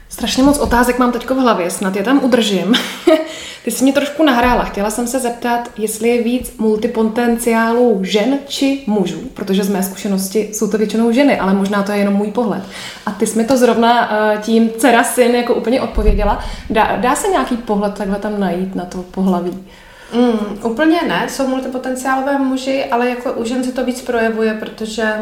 Strašně 0.10 0.44
moc 0.44 0.58
otázek 0.58 1.00
mám 1.00 1.12
teď 1.12 1.30
v 1.30 1.38
hlavě, 1.38 1.70
snad 1.70 1.96
je 1.96 2.04
tam 2.04 2.24
udržím. 2.24 2.74
Ty 3.64 3.72
jsi 3.72 3.84
mě 3.84 3.94
trošku 3.94 4.24
nahrála. 4.24 4.64
Chtěla 4.64 4.90
jsem 4.90 5.08
se 5.08 5.20
zeptat, 5.20 5.70
jestli 5.78 6.10
je 6.10 6.24
víc 6.24 6.58
multipotenciálů 6.58 8.00
žen 8.04 8.40
či 8.48 8.84
mužů, 8.88 9.20
protože 9.34 9.64
z 9.64 9.70
mé 9.70 9.84
zkušenosti 9.84 10.50
jsou 10.54 10.68
to 10.68 10.78
většinou 10.78 11.12
ženy, 11.12 11.40
ale 11.40 11.54
možná 11.54 11.84
to 11.84 11.92
je 11.92 11.98
jenom 11.98 12.14
můj 12.14 12.32
pohled. 12.32 12.64
A 13.06 13.12
ty 13.12 13.28
jsi 13.28 13.38
mi 13.38 13.46
to 13.46 13.58
zrovna 13.58 14.12
uh, 14.12 14.42
tím 14.42 14.70
dcera 14.78 15.04
syn 15.04 15.36
jako 15.36 15.54
úplně 15.54 15.82
odpověděla. 15.82 16.44
Dá, 16.70 16.96
dá 16.96 17.16
se 17.16 17.28
nějaký 17.28 17.58
pohled 17.58 17.94
takhle 17.94 18.20
tam 18.20 18.40
najít 18.40 18.76
na 18.76 18.86
to 18.86 18.98
pohlaví? 18.98 19.64
Mm, 20.14 20.72
úplně 20.72 21.00
ne, 21.08 21.30
jsou 21.30 21.48
multipotenciálové 21.48 22.40
muži, 22.40 22.86
ale 22.86 23.10
jako 23.10 23.34
u 23.34 23.46
žen 23.46 23.64
se 23.64 23.72
to 23.72 23.86
víc 23.86 24.02
projevuje, 24.02 24.54
protože 24.54 25.14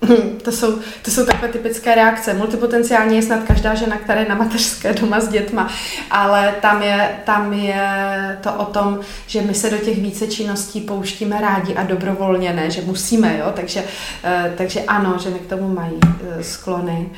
To 0.42 0.52
jsou, 0.52 0.78
to 1.02 1.10
jsou 1.10 1.26
takové 1.26 1.48
typické 1.48 1.94
reakce. 1.94 2.34
Multipotenciálně 2.34 3.16
je 3.16 3.22
snad 3.22 3.44
každá 3.44 3.74
žena, 3.74 3.96
která 3.96 4.20
je 4.20 4.28
na 4.28 4.34
mateřské 4.34 4.92
doma 4.92 5.20
s 5.20 5.28
dětma, 5.28 5.68
ale 6.10 6.54
tam 6.62 6.82
je, 6.82 7.10
tam 7.24 7.52
je 7.52 8.38
to 8.42 8.52
o 8.52 8.64
tom, 8.64 9.00
že 9.26 9.42
my 9.42 9.54
se 9.54 9.70
do 9.70 9.78
těch 9.78 10.02
více 10.02 10.26
činností 10.26 10.80
pouštíme 10.80 11.40
rádi 11.40 11.74
a 11.74 11.82
dobrovolně, 11.82 12.52
ne, 12.52 12.70
že 12.70 12.82
musíme, 12.82 13.38
jo? 13.38 13.52
Takže, 13.56 13.84
eh, 14.24 14.54
takže 14.56 14.80
ano, 14.80 15.16
ženy 15.22 15.38
k 15.38 15.46
tomu 15.46 15.68
mají 15.74 15.98
eh, 16.04 16.44
sklony 16.44 17.10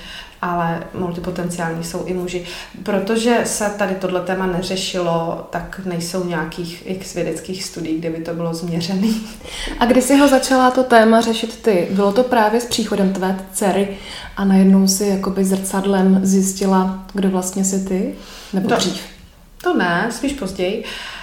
ale 0.43 0.83
multipotenciální 0.95 1.85
jsou 1.85 2.05
i 2.05 2.15
muži. 2.15 2.45
Protože 2.83 3.41
se 3.45 3.71
tady 3.79 3.95
tohle 3.95 4.21
téma 4.21 4.47
neřešilo, 4.47 5.47
tak 5.51 5.81
nejsou 5.85 6.25
nějakých 6.25 6.83
x 6.87 7.15
vědeckých 7.15 7.65
studií, 7.65 7.99
kde 7.99 8.11
by 8.11 8.19
to 8.19 8.35
bylo 8.35 8.55
změřené. 8.55 9.09
A 9.79 9.87
kdy 9.87 10.03
jsi 10.03 10.17
ho 10.17 10.29
začala 10.29 10.71
to 10.71 10.83
téma 10.83 11.21
řešit 11.21 11.63
ty? 11.63 11.89
Bylo 11.91 12.13
to 12.13 12.23
právě 12.23 12.61
s 12.61 12.67
příchodem 12.67 13.13
tvé 13.13 13.39
dcery 13.53 13.89
a 14.37 14.45
najednou 14.45 14.89
si 14.89 15.07
jakoby 15.07 15.45
zrcadlem 15.45 16.21
zjistila, 16.23 17.05
kdo 17.13 17.31
vlastně 17.31 17.65
jsi 17.65 17.85
ty? 17.85 18.15
Nebo 18.53 18.69
to, 18.69 18.77
dřív? 18.77 19.01
To 19.63 19.75
ne, 19.75 20.09
spíš 20.11 20.33
později. 20.33 20.85
Uh, 20.85 21.20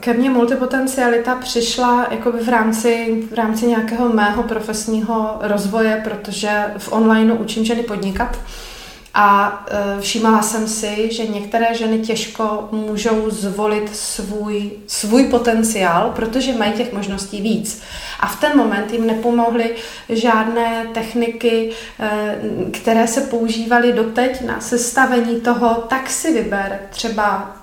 ke 0.00 0.14
mně 0.14 0.30
multipotencialita 0.30 1.34
přišla 1.34 2.06
jakoby 2.10 2.38
v 2.38 2.48
rámci, 2.48 3.22
v 3.30 3.34
rámci 3.34 3.66
nějakého 3.66 4.08
mého 4.08 4.42
profesního 4.42 5.36
rozvoje, 5.40 6.00
protože 6.04 6.64
v 6.78 6.92
onlineu 6.92 7.36
učím 7.36 7.64
ženy 7.64 7.82
podnikat. 7.82 8.38
A 9.14 9.64
e, 9.70 10.00
všímala 10.00 10.42
jsem 10.42 10.68
si, 10.68 11.08
že 11.12 11.26
některé 11.26 11.74
ženy 11.74 11.98
těžko 11.98 12.68
můžou 12.72 13.30
zvolit 13.30 13.96
svůj, 13.96 14.70
svůj 14.86 15.24
potenciál, 15.24 16.12
protože 16.16 16.52
mají 16.52 16.72
těch 16.72 16.92
možností 16.92 17.42
víc. 17.42 17.82
A 18.20 18.26
v 18.26 18.40
ten 18.40 18.56
moment 18.56 18.92
jim 18.92 19.06
nepomohly 19.06 19.74
žádné 20.08 20.86
techniky, 20.94 21.72
e, 22.00 22.36
které 22.70 23.06
se 23.06 23.20
používaly 23.20 23.92
doteď 23.92 24.46
na 24.46 24.60
sestavení 24.60 25.40
toho, 25.40 25.74
tak 25.74 26.10
si 26.10 26.32
vyber 26.32 26.80
třeba 26.90 27.57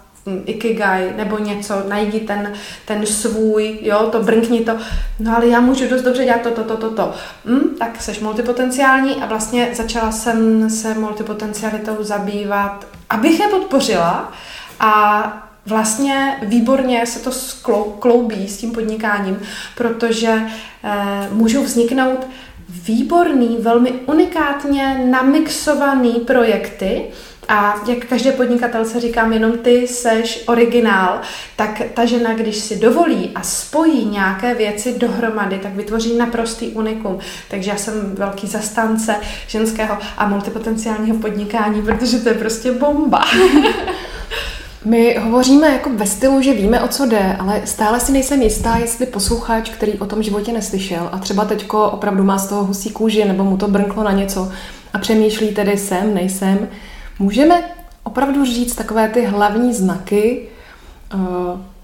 ikigai 0.46 1.14
nebo 1.18 1.38
něco, 1.38 1.84
najdi 1.90 2.20
ten, 2.20 2.54
ten 2.86 3.06
svůj, 3.06 3.80
jo, 3.82 4.10
to 4.12 4.24
brnkni 4.24 4.60
to, 4.60 4.78
no 5.20 5.36
ale 5.36 5.48
já 5.48 5.60
můžu 5.60 5.90
dost 5.90 6.02
dobře 6.02 6.26
dělat 6.26 6.42
to, 6.42 6.52
to, 6.52 6.64
to, 6.64 6.78
to, 6.78 6.90
to. 6.90 7.14
Hm, 7.46 7.76
tak 7.80 8.02
seš 8.02 8.20
multipotenciální 8.20 9.16
a 9.16 9.26
vlastně 9.26 9.70
začala 9.74 10.12
jsem 10.12 10.70
se 10.70 10.94
multipotencialitou 10.94 11.96
zabývat, 12.00 12.88
abych 13.10 13.40
je 13.40 13.48
podpořila 13.48 14.32
a 14.80 15.42
vlastně 15.66 16.38
výborně 16.44 17.06
se 17.06 17.20
to 17.20 17.32
skloubí 17.32 18.48
s 18.48 18.58
tím 18.58 18.72
podnikáním, 18.72 19.40
protože 19.78 20.42
eh, 20.84 21.30
můžou 21.32 21.64
vzniknout 21.64 22.28
výborný, 22.70 23.58
velmi 23.60 23.92
unikátně 23.92 25.06
namixovaný 25.10 26.14
projekty, 26.14 27.06
a 27.48 27.76
jak 27.88 28.06
každé 28.06 28.32
podnikatelce 28.32 29.00
říkám, 29.00 29.34
jenom 29.34 29.58
ty 29.58 29.88
seš 29.88 30.44
originál, 30.48 31.22
tak 31.56 31.82
ta 31.94 32.06
žena, 32.06 32.34
když 32.34 32.56
si 32.56 32.80
dovolí 32.80 33.32
a 33.36 33.42
spojí 33.42 34.06
nějaké 34.06 34.54
věci 34.54 35.00
dohromady, 35.00 35.60
tak 35.60 35.76
vytvoří 35.76 36.18
naprostý 36.18 36.68
unikum. 36.68 37.20
Takže 37.50 37.72
já 37.72 37.78
jsem 37.78 38.16
velký 38.16 38.48
zastánce 38.48 39.16
ženského 39.48 39.98
a 40.18 40.28
multipotenciálního 40.28 41.18
podnikání, 41.18 41.82
protože 41.82 42.20
to 42.20 42.30
je 42.30 42.36
prostě 42.36 42.72
bomba. 42.72 43.26
My 44.86 45.18
hovoříme 45.22 45.68
jako 45.68 45.90
ve 45.90 46.06
stylu, 46.06 46.42
že 46.42 46.54
víme, 46.54 46.82
o 46.82 46.88
co 46.88 47.06
jde, 47.06 47.36
ale 47.40 47.62
stále 47.66 48.00
si 48.00 48.12
nejsem 48.12 48.42
jistá, 48.42 48.78
jestli 48.78 49.06
posluchač, 49.06 49.70
který 49.70 49.94
o 49.94 50.06
tom 50.06 50.24
životě 50.24 50.52
neslyšel 50.52 51.10
a 51.12 51.18
třeba 51.18 51.46
teďko 51.46 51.90
opravdu 51.90 52.24
má 52.24 52.38
z 52.38 52.48
toho 52.48 52.64
husí 52.64 52.90
kůži 52.90 53.26
nebo 53.26 53.44
mu 53.44 53.58
to 53.58 53.68
brnklo 53.68 54.04
na 54.04 54.12
něco 54.12 54.52
a 54.94 54.98
přemýšlí 54.98 55.48
tedy 55.48 55.78
jsem, 55.78 56.14
nejsem, 56.14 56.68
Můžeme 57.20 57.64
opravdu 58.04 58.46
říct 58.46 58.76
takové 58.76 59.10
ty 59.10 59.26
hlavní 59.26 59.74
znaky, 59.74 60.48
eh, 61.14 61.18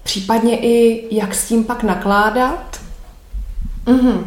případně 0.02 0.58
i 0.58 1.04
jak 1.16 1.34
s 1.34 1.48
tím 1.48 1.64
pak 1.64 1.82
nakládat? 1.82 2.80
Mm-hmm. 3.86 4.24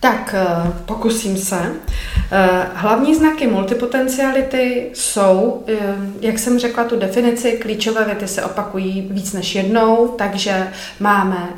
Tak 0.00 0.34
eh, 0.38 0.72
pokusím 0.86 1.36
se. 1.36 1.74
Eh, 2.32 2.66
hlavní 2.74 3.14
znaky 3.14 3.46
multipotenciality 3.46 4.90
jsou, 4.94 5.64
jak 6.20 6.38
jsem 6.38 6.58
řekla 6.58 6.84
tu 6.84 6.96
definici, 6.96 7.52
klíčové 7.52 8.04
věty 8.04 8.28
se 8.28 8.44
opakují 8.44 9.08
víc 9.10 9.32
než 9.32 9.54
jednou, 9.54 10.08
takže 10.08 10.72
máme 11.00 11.48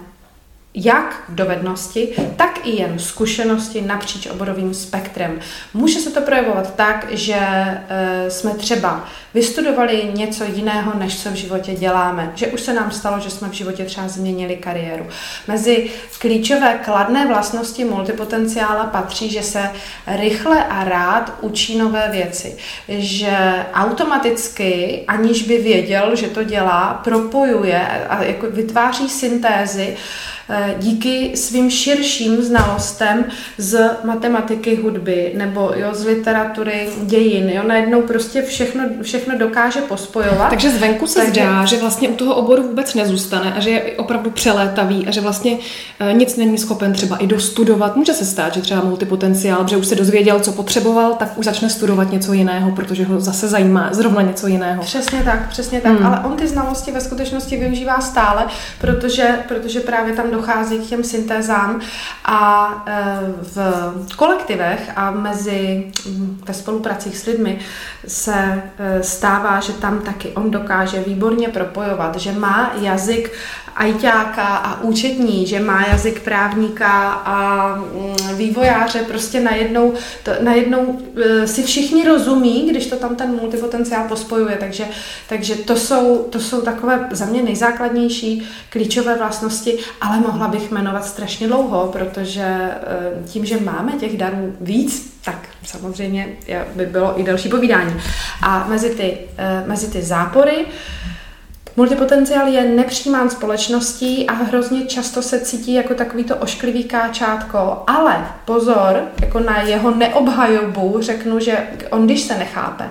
jak 0.74 1.24
dovednosti, 1.28 2.08
tak 2.36 2.66
i 2.66 2.70
jen 2.70 2.98
zkušenosti 2.98 3.80
napříč 3.80 4.26
oborovým 4.26 4.74
spektrem. 4.74 5.40
Může 5.74 6.00
se 6.00 6.10
to 6.10 6.20
projevovat 6.20 6.74
tak, 6.74 7.06
že 7.10 7.36
e, 7.38 8.30
jsme 8.30 8.54
třeba 8.54 9.08
vystudovali 9.34 10.10
něco 10.14 10.44
jiného, 10.44 10.92
než 10.98 11.22
co 11.22 11.30
v 11.30 11.34
životě 11.34 11.74
děláme. 11.74 12.32
Že 12.34 12.46
už 12.46 12.60
se 12.60 12.72
nám 12.72 12.90
stalo, 12.90 13.20
že 13.20 13.30
jsme 13.30 13.48
v 13.48 13.52
životě 13.52 13.84
třeba 13.84 14.08
změnili 14.08 14.56
kariéru. 14.56 15.06
Mezi 15.48 15.90
klíčové 16.18 16.80
kladné 16.84 17.26
vlastnosti 17.26 17.84
multipotenciála 17.84 18.84
patří, 18.84 19.30
že 19.30 19.42
se 19.42 19.70
rychle 20.06 20.64
a 20.64 20.84
rád 20.84 21.32
učí 21.40 21.78
nové 21.78 22.08
věci. 22.12 22.56
Že 22.88 23.64
automaticky, 23.74 25.04
aniž 25.08 25.42
by 25.42 25.58
věděl, 25.58 26.16
že 26.16 26.28
to 26.28 26.44
dělá, 26.44 27.00
propojuje 27.04 27.86
a 28.08 28.22
jako 28.22 28.46
vytváří 28.50 29.08
syntézy 29.08 29.96
Eh, 29.96 30.31
díky 30.78 31.36
svým 31.36 31.70
širším 31.70 32.42
znalostem 32.42 33.24
z 33.58 33.90
matematiky, 34.04 34.76
hudby 34.76 35.32
nebo 35.36 35.72
jo, 35.76 35.88
z 35.92 36.04
literatury, 36.04 36.88
dějin. 37.02 37.48
Jo, 37.48 37.62
najednou 37.66 38.02
prostě 38.02 38.42
všechno, 38.42 38.84
všechno 39.02 39.38
dokáže 39.38 39.80
pospojovat. 39.80 40.50
Takže 40.50 40.70
zvenku 40.70 41.06
se 41.06 41.18
Takže... 41.18 41.40
zdá, 41.40 41.64
že 41.64 41.76
vlastně 41.76 42.08
u 42.08 42.14
toho 42.14 42.34
oboru 42.34 42.62
vůbec 42.62 42.94
nezůstane 42.94 43.54
a 43.54 43.60
že 43.60 43.70
je 43.70 43.82
opravdu 43.82 44.30
přelétavý 44.30 45.06
a 45.06 45.10
že 45.10 45.20
vlastně 45.20 45.58
eh, 46.00 46.12
nic 46.12 46.36
není 46.36 46.58
schopen 46.58 46.92
třeba 46.92 47.16
i 47.16 47.26
dostudovat. 47.26 47.96
Může 47.96 48.12
se 48.14 48.24
stát, 48.24 48.54
že 48.54 48.60
třeba 48.60 48.84
multipotenciál, 48.84 49.68
že 49.68 49.76
už 49.76 49.86
se 49.86 49.94
dozvěděl, 49.94 50.40
co 50.40 50.52
potřeboval, 50.52 51.14
tak 51.14 51.38
už 51.38 51.44
začne 51.44 51.70
studovat 51.70 52.12
něco 52.12 52.32
jiného, 52.32 52.70
protože 52.70 53.04
ho 53.04 53.20
zase 53.20 53.48
zajímá 53.48 53.88
zrovna 53.92 54.22
něco 54.22 54.46
jiného. 54.46 54.82
Přesně 54.82 55.22
tak, 55.24 55.48
přesně 55.48 55.80
tak. 55.80 55.92
Hmm. 55.92 56.06
Ale 56.06 56.20
on 56.24 56.36
ty 56.36 56.48
znalosti 56.48 56.92
ve 56.92 57.00
skutečnosti 57.00 57.56
využívá 57.56 58.00
stále, 58.00 58.46
protože, 58.80 59.28
protože 59.48 59.80
právě 59.80 60.14
tam 60.14 60.30
dochází 60.32 60.78
k 60.78 60.88
těm 60.88 61.04
syntézám 61.04 61.80
a 62.24 62.70
e, 62.86 63.18
v 63.42 64.16
kolektivech 64.16 64.90
a 64.96 65.10
mezi 65.10 65.92
ve 66.44 66.54
spolupracích 66.54 67.18
s 67.18 67.26
lidmi 67.26 67.58
se 68.06 68.62
e, 68.78 69.02
stává, 69.02 69.60
že 69.60 69.72
tam 69.72 69.98
taky 69.98 70.28
on 70.28 70.50
dokáže 70.50 71.00
výborně 71.00 71.48
propojovat, 71.48 72.16
že 72.16 72.32
má 72.32 72.72
jazyk 72.80 73.32
ajťáka 73.76 74.56
a 74.56 74.80
účetní, 74.82 75.46
že 75.46 75.60
má 75.60 75.86
jazyk 75.86 76.20
právníka 76.20 77.12
a 77.12 77.66
mm, 77.76 78.36
vývojáře, 78.36 78.98
prostě 78.98 79.40
najednou, 79.40 79.92
to, 80.22 80.30
najednou 80.40 80.98
e, 81.16 81.46
si 81.46 81.62
všichni 81.62 82.04
rozumí, 82.04 82.70
když 82.70 82.86
to 82.86 82.96
tam 82.96 83.16
ten 83.16 83.30
multipotenciál 83.30 84.08
pospojuje, 84.08 84.56
takže, 84.56 84.84
takže 85.28 85.54
to, 85.54 85.76
jsou, 85.76 86.26
to 86.30 86.40
jsou 86.40 86.60
takové 86.60 87.08
za 87.10 87.24
mě 87.24 87.42
nejzákladnější 87.42 88.48
klíčové 88.70 89.18
vlastnosti, 89.18 89.78
ale 90.00 90.20
mohla 90.20 90.48
bych 90.48 90.70
jmenovat 90.70 91.04
strašně 91.04 91.46
dlouho, 91.46 91.88
protože 91.92 92.42
e, 92.42 92.78
tím, 93.26 93.44
že 93.44 93.60
máme 93.60 93.92
těch 93.92 94.16
darů 94.16 94.56
víc, 94.60 95.12
tak 95.24 95.48
samozřejmě 95.64 96.28
by 96.74 96.86
bylo 96.86 97.20
i 97.20 97.22
další 97.22 97.48
povídání. 97.48 97.94
A 98.42 98.66
mezi 98.68 98.90
ty, 98.90 99.18
e, 99.38 99.64
mezi 99.66 99.90
ty 99.90 100.02
zápory, 100.02 100.66
Multipotenciál 101.76 102.48
je 102.48 102.64
nepřijímán 102.64 103.30
společností 103.30 104.26
a 104.26 104.32
hrozně 104.32 104.86
často 104.86 105.22
se 105.22 105.40
cítí 105.40 105.74
jako 105.74 105.94
takový 105.94 106.24
to 106.24 106.36
ošklivý 106.36 106.84
káčátko, 106.84 107.82
ale 107.86 108.26
pozor, 108.44 109.02
jako 109.20 109.40
na 109.40 109.62
jeho 109.62 109.94
neobhajobu 109.94 110.96
řeknu, 111.00 111.40
že 111.40 111.66
on 111.90 112.06
když 112.06 112.20
se 112.20 112.38
nechápe, 112.38 112.84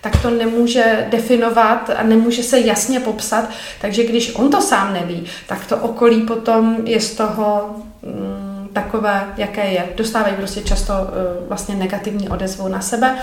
tak 0.00 0.22
to 0.22 0.30
nemůže 0.30 1.06
definovat 1.10 1.90
a 1.96 2.02
nemůže 2.02 2.42
se 2.42 2.60
jasně 2.60 3.00
popsat, 3.00 3.50
takže 3.80 4.04
když 4.04 4.34
on 4.34 4.50
to 4.50 4.60
sám 4.60 4.94
neví, 4.94 5.26
tak 5.46 5.66
to 5.66 5.76
okolí 5.76 6.22
potom 6.22 6.76
je 6.84 7.00
z 7.00 7.14
toho 7.14 7.76
mm, 8.02 8.68
takové, 8.72 9.34
jaké 9.36 9.66
je. 9.66 9.84
Dostávají 9.96 10.34
prostě 10.34 10.60
často 10.60 10.92
uh, 10.92 11.48
vlastně 11.48 11.74
negativní 11.74 12.28
odezvu 12.28 12.68
na 12.68 12.80
sebe. 12.80 13.16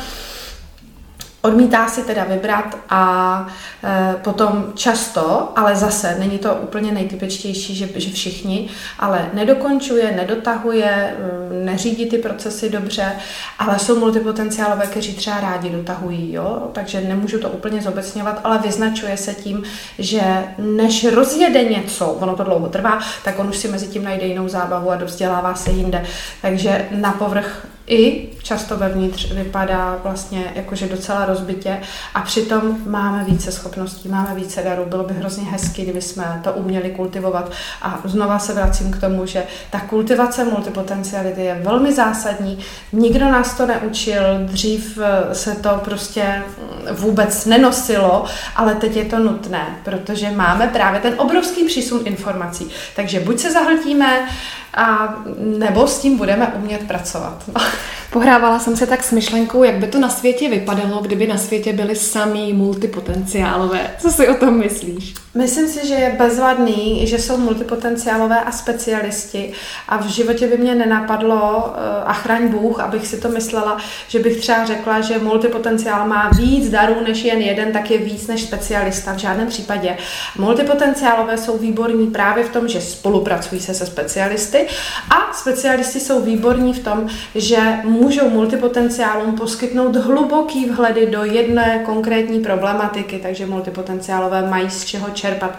Odmítá 1.46 1.88
si 1.88 2.04
teda 2.04 2.24
vybrat 2.24 2.78
a 2.90 3.48
e, 3.84 4.16
potom 4.16 4.72
často, 4.76 5.52
ale 5.56 5.76
zase 5.76 6.16
není 6.20 6.38
to 6.38 6.56
úplně 6.56 6.92
nejtypičtější, 6.92 7.76
že, 7.76 7.90
že 7.96 8.12
všichni, 8.12 8.70
ale 9.00 9.30
nedokončuje, 9.34 10.12
nedotahuje, 10.12 11.18
mm, 11.20 11.66
neřídí 11.66 12.06
ty 12.06 12.18
procesy 12.18 12.70
dobře, 12.70 13.12
ale 13.60 13.80
jsou 13.80 14.00
multipotenciálové, 14.00 14.88
kteří 14.88 15.14
třeba 15.14 15.40
rádi 15.40 15.70
dotahují, 15.70 16.34
jo? 16.34 16.70
takže 16.74 17.02
nemůžu 17.02 17.40
to 17.40 17.50
úplně 17.50 17.82
zobecňovat, 17.82 18.40
ale 18.44 18.60
vyznačuje 18.60 19.18
se 19.18 19.34
tím, 19.34 19.64
že 20.00 20.22
než 20.58 21.06
rozjede 21.06 21.64
něco, 21.64 22.08
ono 22.08 22.36
to 22.36 22.44
dlouho 22.44 22.70
trvá, 22.70 23.00
tak 23.24 23.40
on 23.40 23.50
už 23.50 23.58
si 23.58 23.68
mezi 23.68 23.88
tím 23.88 24.04
najde 24.04 24.26
jinou 24.26 24.48
zábavu 24.48 24.92
a 24.92 24.96
vzdělává 24.96 25.56
se 25.56 25.72
jinde. 25.72 26.04
Takže 26.42 26.88
na 26.92 27.12
povrch 27.12 27.68
i 27.88 28.30
často 28.44 28.78
vevnitř 28.78 29.32
vypadá 29.32 30.00
vlastně 30.04 30.52
jakože 30.56 30.88
docela 30.88 31.26
rozbitě 31.26 31.78
a 32.14 32.22
přitom 32.22 32.78
máme 32.86 33.24
více 33.24 33.52
schopností, 33.52 34.10
máme 34.10 34.36
více 34.36 34.62
darů. 34.64 34.86
Bylo 34.86 35.04
by 35.04 35.14
hrozně 35.14 35.44
hezky, 35.44 35.82
kdyby 35.84 36.02
jsme 36.02 36.42
to 36.44 36.54
uměli 36.54 36.90
kultivovat. 36.90 37.52
A 37.82 38.02
znova 38.04 38.40
se 38.40 38.54
vracím 38.54 38.92
k 38.92 39.00
tomu, 39.00 39.26
že 39.26 39.44
ta 39.70 39.80
kultivace 39.80 40.44
multipotenciality 40.44 41.42
je 41.42 41.62
velmi 41.64 41.94
zásadní. 41.94 42.60
Nikdo 42.92 43.26
nás 43.26 43.54
to 43.54 43.66
neučil, 43.66 44.24
dřív 44.46 45.00
eh, 45.02 45.36
se 45.36 45.56
to 45.56 45.82
prostě 45.84 46.44
mm, 46.48 46.96
vůbec 46.96 47.46
nenosilo, 47.46 48.26
ale 48.56 48.76
teď 48.76 48.96
je 48.96 49.06
to 49.06 49.20
nutné, 49.20 49.66
protože 49.84 50.32
máme 50.32 50.68
právě 50.68 51.00
ten 51.00 51.14
obrovský 51.18 51.66
přísun 51.66 52.02
informací. 52.06 52.70
Takže 52.96 53.20
buď 53.20 53.40
se 53.40 53.52
zahltíme, 53.52 54.28
a 54.76 55.16
nebo 55.38 55.88
s 55.88 56.00
tím 56.00 56.18
budeme 56.18 56.48
umět 56.48 56.88
pracovat. 56.88 57.44
Pohrávala 58.34 58.60
jsem 58.60 58.76
se 58.76 58.88
tak 58.88 59.04
s 59.04 59.12
myšlenkou, 59.12 59.64
jak 59.64 59.76
by 59.76 59.88
to 59.88 60.00
na 60.00 60.10
světě 60.10 60.50
vypadalo, 60.50 61.02
kdyby 61.02 61.28
na 61.28 61.38
světě 61.38 61.74
byli 61.74 61.96
samý 61.96 62.54
multipotenciálové. 62.54 63.96
Co 64.00 64.12
si 64.12 64.28
o 64.28 64.34
tom 64.34 64.60
myslíš? 64.60 65.14
Myslím 65.36 65.68
si, 65.68 65.88
že 65.88 65.94
je 65.94 66.16
bezvadný, 66.18 67.08
že 67.08 67.20
jsou 67.20 67.38
multipotenciálové 67.38 68.40
a 68.40 68.52
specialisti 68.52 69.52
a 69.88 69.98
v 69.98 70.08
životě 70.08 70.48
by 70.48 70.58
mě 70.58 70.76
nenapadlo, 70.76 71.74
eh, 71.76 72.04
a 72.06 72.14
chraň 72.14 72.48
Bůh, 72.48 72.80
abych 72.80 73.08
si 73.08 73.22
to 73.22 73.30
myslela, 73.30 73.78
že 74.08 74.20
bych 74.20 74.38
třeba 74.38 74.66
řekla, 74.66 75.02
že 75.02 75.20
multipotenciál 75.20 76.08
má 76.08 76.30
víc 76.30 76.70
darů 76.70 76.96
než 77.08 77.24
jen 77.24 77.42
jeden, 77.42 77.72
tak 77.72 77.92
je 77.92 77.98
víc 77.98 78.28
než 78.28 78.42
specialista. 78.42 79.14
V 79.14 79.18
žádném 79.18 79.48
případě. 79.48 79.98
Multipotenciálové 80.38 81.38
jsou 81.38 81.58
výborní 81.58 82.08
právě 82.08 82.44
v 82.44 82.50
tom, 82.50 82.68
že 82.68 82.82
spolupracují 82.82 83.62
se 83.62 83.74
se 83.74 83.86
specialisty 83.86 84.68
a 85.10 85.34
specialisti 85.34 86.00
jsou 86.00 86.22
výborní 86.22 86.74
v 86.74 86.80
tom, 86.80 87.08
že 87.36 87.60
můžou 87.84 88.23
multipotenciálům 88.30 89.36
poskytnout 89.36 89.96
hluboký 89.96 90.70
vhledy 90.70 91.08
do 91.08 91.24
jedné 91.24 91.82
konkrétní 91.86 92.40
problematiky, 92.40 93.20
takže 93.24 93.46
multipotenciálové 93.46 94.50
mají 94.50 94.70
z 94.70 94.86
čeho 94.86 95.10
čerpat. 95.10 95.58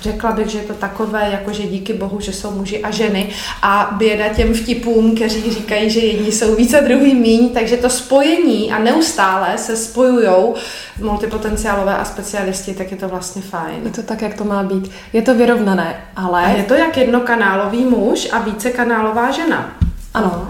Řekla 0.00 0.32
bych, 0.32 0.48
že 0.48 0.58
je 0.58 0.64
to 0.64 0.74
takové, 0.74 1.28
jako 1.32 1.52
že 1.52 1.62
díky 1.62 1.92
bohu, 1.92 2.20
že 2.20 2.32
jsou 2.32 2.50
muži 2.50 2.82
a 2.82 2.90
ženy 2.90 3.28
a 3.62 3.94
běda 3.98 4.28
těm 4.28 4.54
vtipům, 4.54 5.14
kteří 5.14 5.50
říkají, 5.50 5.90
že 5.90 6.00
jedni 6.00 6.32
jsou 6.32 6.54
více, 6.54 6.80
druhý 6.80 7.14
míň, 7.14 7.48
takže 7.48 7.76
to 7.76 7.90
spojení 7.90 8.72
a 8.72 8.78
neustále 8.78 9.58
se 9.58 9.76
spojujou 9.76 10.54
multipotenciálové 11.00 11.96
a 11.96 12.04
specialisti, 12.04 12.74
tak 12.74 12.90
je 12.90 12.96
to 12.96 13.08
vlastně 13.08 13.42
fajn. 13.42 13.80
Je 13.84 13.90
to 13.90 14.02
tak, 14.02 14.22
jak 14.22 14.34
to 14.34 14.44
má 14.44 14.62
být. 14.62 14.90
Je 15.12 15.22
to 15.22 15.34
vyrovnané, 15.34 15.96
ale... 16.16 16.44
A 16.44 16.48
je 16.48 16.62
to 16.62 16.74
jak 16.74 16.96
jednokanálový 16.96 17.84
muž 17.84 18.28
a 18.32 18.38
vícekanálová 18.38 19.30
žena. 19.30 19.76
Ano. 20.14 20.48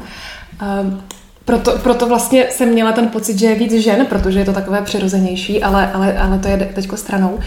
Um, 0.83 1.03
proto, 1.44 1.78
proto 1.78 2.07
vlastně 2.07 2.46
jsem 2.50 2.68
měla 2.68 2.92
ten 2.92 3.09
pocit, 3.09 3.38
že 3.38 3.46
je 3.46 3.54
víc 3.54 3.72
žen, 3.72 4.07
protože 4.07 4.38
je 4.38 4.44
to 4.44 4.52
takové 4.52 4.83
přirozenější, 4.83 5.62
ale, 5.62 5.92
ale, 5.92 6.18
ale 6.18 6.38
to 6.38 6.48
je 6.48 6.70
teďko 6.74 6.96
stranou. 6.96 7.38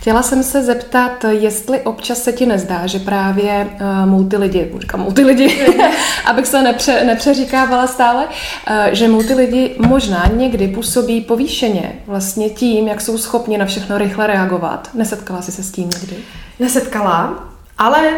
Chtěla 0.00 0.22
jsem 0.22 0.42
se 0.42 0.62
zeptat, 0.62 1.24
jestli 1.30 1.80
občas 1.80 2.22
se 2.22 2.32
ti 2.32 2.46
nezdá, 2.46 2.86
že 2.86 2.98
právě 2.98 3.66
uh, 3.70 4.10
multi 4.10 4.36
lidi, 4.36 4.72
říkám 4.78 5.00
multi 5.00 5.24
lidi, 5.24 5.66
abych 6.24 6.46
se 6.46 6.62
nepře, 6.62 7.04
nepřeříkávala 7.04 7.86
stále, 7.86 8.24
uh, 8.26 8.74
že 8.92 9.08
multi 9.08 9.34
lidi 9.34 9.76
možná 9.78 10.30
někdy 10.36 10.68
působí 10.68 11.20
povýšeně 11.20 11.92
vlastně 12.06 12.50
tím, 12.50 12.88
jak 12.88 13.00
jsou 13.00 13.18
schopni 13.18 13.58
na 13.58 13.66
všechno 13.66 13.98
rychle 13.98 14.26
reagovat. 14.26 14.90
Nesetkala 14.94 15.42
jsi 15.42 15.52
se 15.52 15.62
s 15.62 15.72
tím 15.72 15.90
někdy? 15.90 16.16
Nesetkala, 16.58 17.48
ale 17.78 18.10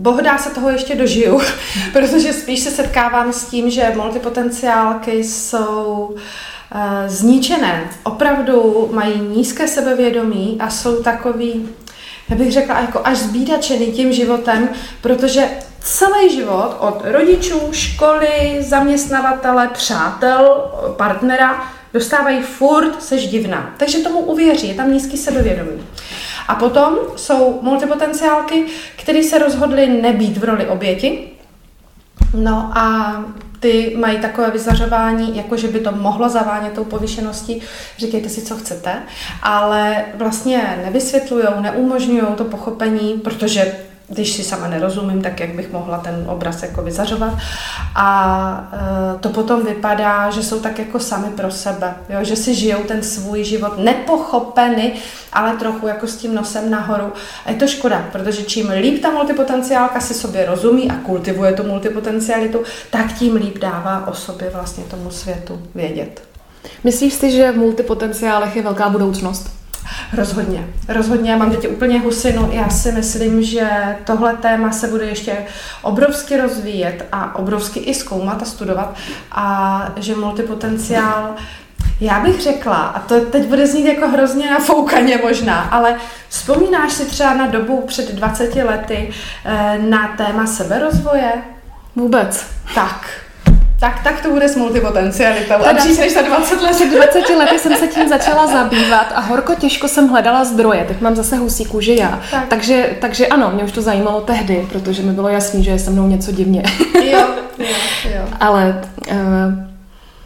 Boh 0.00 0.22
dá 0.22 0.38
se 0.38 0.50
toho 0.50 0.70
ještě 0.70 0.94
dožiju, 0.94 1.40
protože 1.92 2.32
spíš 2.32 2.60
se 2.60 2.70
setkávám 2.70 3.32
s 3.32 3.44
tím, 3.44 3.70
že 3.70 3.92
multipotenciálky 3.96 5.24
jsou 5.24 6.08
uh, 6.14 6.80
zničené, 7.06 7.90
opravdu 8.02 8.88
mají 8.92 9.20
nízké 9.20 9.68
sebevědomí 9.68 10.56
a 10.60 10.70
jsou 10.70 11.02
takový, 11.02 11.68
já 12.28 12.36
bych 12.36 12.52
řekla, 12.52 12.80
jako 12.80 13.00
až 13.04 13.18
zbídačený 13.18 13.86
tím 13.86 14.12
životem, 14.12 14.68
protože 15.00 15.48
celý 15.80 16.34
život 16.34 16.76
od 16.80 17.02
rodičů, 17.04 17.60
školy, 17.72 18.56
zaměstnavatele, 18.60 19.68
přátel, 19.68 20.70
partnera 20.96 21.64
dostávají 21.94 22.42
furt, 22.42 23.02
seš 23.02 23.28
divná. 23.28 23.74
Takže 23.76 23.98
tomu 23.98 24.18
uvěří, 24.20 24.68
je 24.68 24.74
tam 24.74 24.92
nízký 24.92 25.16
sebevědomí. 25.16 25.82
A 26.50 26.54
potom 26.54 26.94
jsou 27.16 27.58
multipotenciálky, 27.62 28.64
které 28.96 29.22
se 29.22 29.38
rozhodly 29.38 29.88
nebýt 29.88 30.36
v 30.36 30.44
roli 30.44 30.66
oběti, 30.66 31.30
No 32.34 32.78
a 32.78 33.14
ty 33.60 33.96
mají 34.00 34.18
takové 34.18 34.50
vyzařování, 34.50 35.36
jako 35.36 35.56
že 35.56 35.68
by 35.68 35.80
to 35.80 35.92
mohlo 35.92 36.28
zavánět 36.28 36.72
tou 36.72 36.84
povyšeností, 36.84 37.62
říkejte 37.98 38.28
si, 38.28 38.42
co 38.42 38.56
chcete, 38.56 39.02
ale 39.42 40.04
vlastně 40.14 40.80
nevysvětlují, 40.84 41.44
neumožňují 41.60 42.22
to 42.36 42.44
pochopení, 42.44 43.20
protože 43.24 43.72
když 44.08 44.32
si 44.32 44.44
sama 44.44 44.68
nerozumím, 44.68 45.22
tak 45.22 45.40
jak 45.40 45.50
bych 45.50 45.72
mohla 45.72 45.98
ten 45.98 46.24
obraz 46.28 46.62
jako 46.62 46.82
vyzařovat. 46.82 47.38
A 47.94 48.70
e, 48.72 49.09
to 49.20 49.28
potom 49.28 49.66
vypadá, 49.66 50.30
že 50.30 50.42
jsou 50.42 50.60
tak 50.60 50.78
jako 50.78 50.98
sami 50.98 51.28
pro 51.30 51.50
sebe, 51.50 51.94
jo? 52.08 52.18
že 52.22 52.36
si 52.36 52.54
žijou 52.54 52.82
ten 52.82 53.02
svůj 53.02 53.44
život 53.44 53.78
nepochopeny, 53.78 54.92
ale 55.32 55.56
trochu 55.56 55.86
jako 55.86 56.06
s 56.06 56.16
tím 56.16 56.34
nosem 56.34 56.70
nahoru. 56.70 57.12
A 57.46 57.50
je 57.50 57.56
to 57.56 57.66
škoda, 57.66 58.08
protože 58.12 58.42
čím 58.42 58.70
líp 58.80 59.02
ta 59.02 59.10
multipotenciálka 59.10 60.00
si 60.00 60.14
sobě 60.14 60.46
rozumí 60.46 60.90
a 60.90 60.94
kultivuje 60.94 61.52
tu 61.52 61.62
multipotencialitu, 61.62 62.62
tak 62.90 63.12
tím 63.12 63.34
líp 63.34 63.58
dává 63.58 64.06
o 64.06 64.14
sobě 64.14 64.50
vlastně 64.50 64.84
tomu 64.84 65.10
světu 65.10 65.62
vědět. 65.74 66.22
Myslíš 66.84 67.14
si, 67.14 67.30
že 67.30 67.52
v 67.52 67.56
multipotenciálech 67.56 68.56
je 68.56 68.62
velká 68.62 68.88
budoucnost? 68.88 69.59
Rozhodně, 70.12 70.66
rozhodně. 70.88 71.30
Já 71.30 71.36
mám 71.36 71.50
teď 71.50 71.68
úplně 71.68 72.00
husinu. 72.00 72.48
Já 72.52 72.68
si 72.68 72.92
myslím, 72.92 73.42
že 73.42 73.70
tohle 74.04 74.36
téma 74.36 74.72
se 74.72 74.88
bude 74.88 75.04
ještě 75.04 75.36
obrovsky 75.82 76.36
rozvíjet 76.36 77.06
a 77.12 77.34
obrovsky 77.34 77.80
i 77.80 77.94
zkoumat 77.94 78.42
a 78.42 78.44
studovat 78.44 78.94
a 79.32 79.86
že 79.96 80.16
multipotenciál 80.16 81.34
já 82.00 82.20
bych 82.20 82.40
řekla, 82.40 82.76
a 82.76 83.00
to 83.00 83.20
teď 83.20 83.46
bude 83.46 83.66
znít 83.66 83.86
jako 83.86 84.08
hrozně 84.08 84.50
nafoukaně 84.50 85.18
možná, 85.22 85.60
ale 85.60 85.96
vzpomínáš 86.28 86.92
si 86.92 87.04
třeba 87.04 87.34
na 87.34 87.46
dobu 87.46 87.84
před 87.86 88.14
20 88.14 88.54
lety 88.54 89.10
eh, 89.44 89.78
na 89.78 90.08
téma 90.16 90.46
seberozvoje? 90.46 91.32
Vůbec. 91.96 92.46
Tak, 92.74 93.08
tak, 93.80 94.02
tak 94.02 94.20
to 94.22 94.30
bude 94.30 94.48
s 94.48 94.56
multipotencialitou. 94.56 95.54
A 95.54 95.72
dřív 95.72 95.98
než 95.98 96.14
za 96.14 96.22
20 96.22 96.62
let. 96.62 96.70
Před 96.70 96.90
20 96.90 97.36
lety 97.36 97.58
jsem 97.58 97.76
se 97.76 97.86
tím 97.86 98.08
začala 98.08 98.46
zabývat 98.46 99.12
a 99.14 99.20
horko 99.20 99.54
těžko 99.54 99.88
jsem 99.88 100.08
hledala 100.08 100.44
zdroje. 100.44 100.84
Teď 100.88 101.00
mám 101.00 101.16
zase 101.16 101.36
husí 101.36 101.64
kůži 101.64 101.96
já. 102.00 102.20
Tak. 102.30 102.48
Takže, 102.48 102.90
takže 103.00 103.26
ano, 103.26 103.50
mě 103.54 103.64
už 103.64 103.72
to 103.72 103.82
zajímalo 103.82 104.20
tehdy, 104.20 104.66
protože 104.72 105.02
mi 105.02 105.12
bylo 105.12 105.28
jasný, 105.28 105.64
že 105.64 105.70
je 105.70 105.78
se 105.78 105.90
mnou 105.90 106.06
něco 106.06 106.32
divně. 106.32 106.62
Jo, 107.04 107.28
jo, 107.58 107.66
jo. 108.04 108.22
Ale 108.40 108.82
uh, 109.10 109.16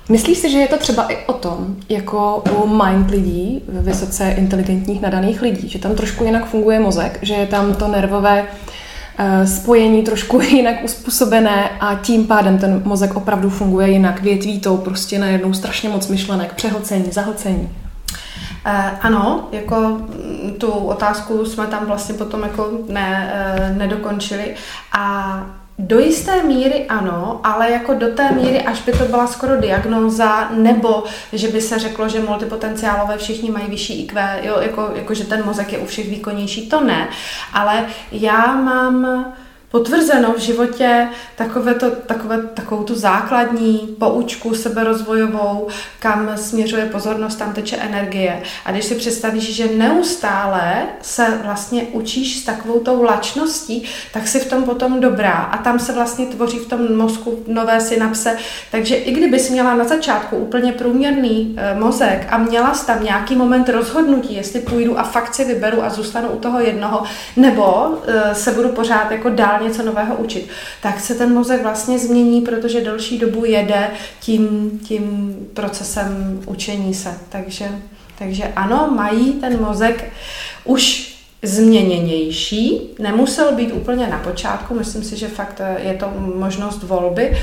Myslíš 0.09 0.39
si, 0.39 0.51
že 0.51 0.59
je 0.59 0.69
to 0.69 0.77
třeba 0.77 1.07
i 1.07 1.17
o 1.27 1.33
tom, 1.33 1.77
jako 1.89 2.43
u 2.51 2.67
mind 2.67 3.11
lidí, 3.11 3.63
vysoce 3.69 4.35
inteligentních 4.37 5.01
nadaných 5.01 5.43
lidí, 5.43 5.69
že 5.69 5.79
tam 5.79 5.95
trošku 5.95 6.25
jinak 6.25 6.47
funguje 6.47 6.81
mozek, 6.81 7.19
že 7.23 7.35
je 7.35 7.47
tam 7.47 7.75
to 7.75 7.89
nervové 7.89 8.43
uh, 8.43 8.49
spojení 9.45 10.03
trošku 10.03 10.41
jinak 10.51 10.85
uspůsobené 10.85 11.71
a 11.81 11.95
tím 11.95 12.27
pádem 12.27 12.59
ten 12.59 12.83
mozek 12.85 13.17
opravdu 13.17 13.51
funguje 13.51 13.91
jinak. 13.91 14.23
Větví 14.23 14.61
to 14.61 14.77
prostě 14.77 15.19
najednou 15.19 15.53
strašně 15.53 15.89
moc 15.89 16.09
myšlenek, 16.09 16.55
přehlcení, 16.55 17.05
zahlcení. 17.11 17.71
Uh, 18.67 18.73
ano, 19.01 19.49
jako 19.53 19.77
mm, 19.77 20.55
tu 20.59 20.71
otázku 20.71 21.45
jsme 21.45 21.67
tam 21.67 21.87
vlastně 21.87 22.15
potom 22.15 22.43
jako 22.43 22.71
ne, 22.89 23.33
uh, 23.71 23.77
nedokončili 23.77 24.55
a 24.93 25.64
do 25.79 25.99
jisté 25.99 26.43
míry 26.43 26.87
ano, 26.89 27.41
ale 27.45 27.71
jako 27.71 27.95
do 27.95 28.09
té 28.15 28.31
míry, 28.33 28.63
až 28.63 28.83
by 28.83 28.93
to 28.93 29.05
byla 29.05 29.27
skoro 29.27 29.61
diagnóza, 29.61 30.51
nebo 30.51 31.05
že 31.33 31.49
by 31.49 31.61
se 31.61 31.79
řeklo, 31.79 32.09
že 32.09 32.21
multipotenciálové 32.21 33.19
všichni 33.19 33.51
mají 33.51 33.67
vyšší 33.67 34.03
IQ, 34.03 34.41
jo, 34.43 34.57
jako, 34.61 34.91
jako 34.95 35.15
že 35.15 35.25
ten 35.25 35.45
mozek 35.45 35.73
je 35.73 35.79
u 35.79 35.87
všech 35.87 36.09
výkonnější, 36.09 36.69
to 36.69 36.81
ne. 36.81 37.09
Ale 37.53 37.87
já 38.13 38.55
mám 38.57 39.25
potvrzeno 39.75 40.33
v 40.33 40.39
životě 40.39 41.09
takové 41.37 41.75
to, 41.75 41.91
takové, 41.91 42.43
takovou 42.55 42.83
tu 42.83 42.95
základní 42.95 43.97
poučku 43.99 44.55
seberozvojovou, 44.55 45.69
kam 45.99 46.31
směřuje 46.37 46.87
pozornost, 46.87 47.37
tam 47.37 47.53
teče 47.53 47.77
energie. 47.77 48.43
A 48.65 48.73
když 48.73 48.85
si 48.85 48.95
představíš, 48.95 49.55
že 49.55 49.69
neustále 49.77 50.83
se 51.03 51.39
vlastně 51.45 51.83
učíš 51.83 52.39
s 52.39 52.45
takovou 52.45 52.81
tou 52.81 53.03
lačností, 53.03 53.85
tak 54.13 54.29
si 54.29 54.41
v 54.41 54.51
tom 54.51 54.63
potom 54.63 55.01
dobrá. 55.01 55.33
A 55.33 55.59
tam 55.59 55.79
se 55.79 55.93
vlastně 55.93 56.27
tvoří 56.27 56.59
v 56.59 56.69
tom 56.69 56.97
mozku 56.97 57.45
nové 57.47 57.81
synapse. 57.81 58.37
Takže 58.71 58.95
i 58.95 59.13
kdybys 59.13 59.51
měla 59.51 59.75
na 59.75 59.85
začátku 59.85 60.37
úplně 60.37 60.73
průměrný 60.73 61.57
e, 61.57 61.75
mozek 61.75 62.27
a 62.31 62.39
měla 62.39 62.75
jsi 62.75 62.87
tam 62.87 63.05
nějaký 63.05 63.37
moment 63.37 63.69
rozhodnutí, 63.69 64.35
jestli 64.35 64.61
půjdu 64.61 64.99
a 64.99 65.03
fakt 65.03 65.35
si 65.35 65.45
vyberu 65.45 65.85
a 65.85 65.91
zůstanu 65.91 66.29
u 66.29 66.39
toho 66.39 66.61
jednoho, 66.61 67.03
nebo 67.37 67.95
e, 68.07 68.35
se 68.35 68.51
budu 68.51 68.69
pořád 68.69 69.11
jako 69.11 69.29
dál 69.29 69.64
něco 69.65 69.83
nového 69.83 70.17
učit, 70.17 70.49
tak 70.83 71.01
se 71.01 71.15
ten 71.15 71.35
mozek 71.35 71.63
vlastně 71.63 71.99
změní, 71.99 72.41
protože 72.41 72.81
delší 72.81 73.19
dobu 73.19 73.45
jede 73.45 73.91
tím, 74.21 74.71
tím 74.85 75.37
procesem 75.55 76.41
učení 76.47 76.95
se. 76.95 77.15
Takže, 77.29 77.69
takže 78.19 78.45
ano, 78.57 78.93
mají 78.97 79.33
ten 79.33 79.61
mozek 79.61 80.13
už 80.65 81.15
změněnější, 81.43 82.95
nemusel 82.99 83.55
být 83.55 83.73
úplně 83.73 84.07
na 84.07 84.19
počátku, 84.19 84.75
myslím 84.75 85.03
si, 85.05 85.17
že 85.17 85.29
fakt 85.29 85.61
je 85.83 85.95
to 85.95 86.11
možnost 86.37 86.83
volby 86.83 87.39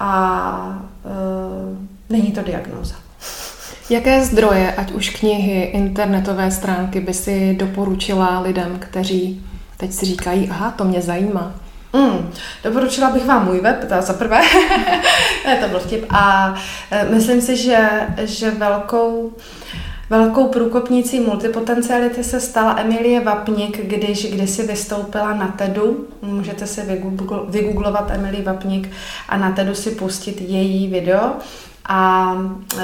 a 0.00 0.82
e, 1.04 2.12
není 2.12 2.32
to 2.32 2.42
diagnóza. 2.42 2.94
Jaké 3.90 4.24
zdroje, 4.24 4.74
ať 4.74 4.92
už 4.92 5.10
knihy, 5.10 5.62
internetové 5.62 6.50
stránky, 6.50 7.00
by 7.00 7.14
si 7.14 7.56
doporučila 7.58 8.40
lidem, 8.40 8.76
kteří 8.78 9.42
teď 9.82 9.92
si 9.92 10.06
říkají, 10.06 10.48
aha, 10.50 10.70
to 10.70 10.84
mě 10.84 11.02
zajímá? 11.02 11.54
Mm, 11.92 12.30
doporučila 12.64 13.10
bych 13.10 13.26
vám 13.26 13.44
můj 13.44 13.60
web, 13.60 13.88
to 13.88 14.02
za 14.02 14.12
prvé. 14.12 14.40
to 15.60 15.68
byl 15.68 15.80
vtip. 15.80 16.06
A 16.10 16.54
e, 16.90 17.04
myslím 17.04 17.40
si, 17.40 17.56
že, 17.56 17.88
že 18.18 18.50
velkou 18.50 19.32
Velkou 20.10 20.48
průkopnicí 20.48 21.20
multipotenciality 21.20 22.24
se 22.24 22.40
stala 22.40 22.76
Emilie 22.78 23.20
Vapnik, 23.20 23.86
když 23.86 24.32
kdysi 24.32 24.66
vystoupila 24.66 25.34
na 25.34 25.48
TEDu. 25.48 26.06
Můžete 26.22 26.66
si 26.66 26.80
vygooglovat 27.48 28.10
Emilie 28.10 28.42
Vapnik 28.42 28.90
a 29.28 29.36
na 29.36 29.52
TEDu 29.52 29.74
si 29.74 29.90
pustit 29.90 30.40
její 30.40 30.88
video 30.88 31.32
a 31.86 32.32
e, 32.78 32.82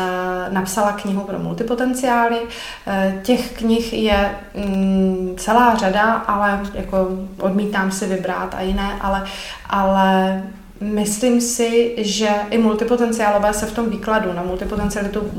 napsala 0.50 0.92
knihu 0.92 1.20
pro 1.20 1.38
multipotenciály. 1.38 2.38
E, 2.86 3.20
těch 3.22 3.52
knih 3.52 3.92
je 3.92 4.30
mm, 4.54 5.34
celá 5.36 5.74
řada, 5.74 6.12
ale 6.12 6.60
jako 6.74 7.08
odmítám 7.40 7.90
si 7.90 8.06
vybrat 8.06 8.54
a 8.54 8.60
jiné, 8.60 8.98
ale, 9.00 9.24
ale 9.70 10.42
Myslím 10.80 11.40
si, 11.40 11.94
že 11.98 12.28
i 12.50 12.58
multipotenciálové 12.58 13.54
se 13.54 13.66
v 13.66 13.72
tom 13.72 13.90
výkladu 13.90 14.32
na 14.32 14.42
multipotencialitu 14.42 15.30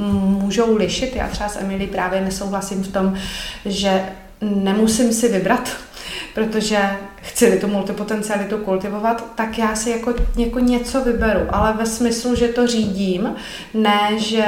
můžou 0.41 0.75
lišit. 0.75 1.15
Já 1.15 1.27
třeba 1.27 1.49
s 1.49 1.59
Emily 1.61 1.87
právě 1.87 2.21
nesouhlasím 2.21 2.83
v 2.83 2.91
tom, 2.91 3.17
že 3.65 4.05
nemusím 4.41 5.13
si 5.13 5.29
vybrat, 5.29 5.69
protože 6.33 6.79
chci 7.21 7.59
tu 7.61 7.67
multipotencialitu 7.67 8.57
kultivovat, 8.57 9.25
tak 9.35 9.57
já 9.57 9.75
si 9.75 9.89
jako, 9.89 10.13
jako 10.37 10.59
něco 10.59 11.01
vyberu, 11.01 11.39
ale 11.49 11.73
ve 11.73 11.85
smyslu, 11.85 12.35
že 12.35 12.47
to 12.47 12.67
řídím, 12.67 13.35
ne, 13.73 14.09
že 14.17 14.45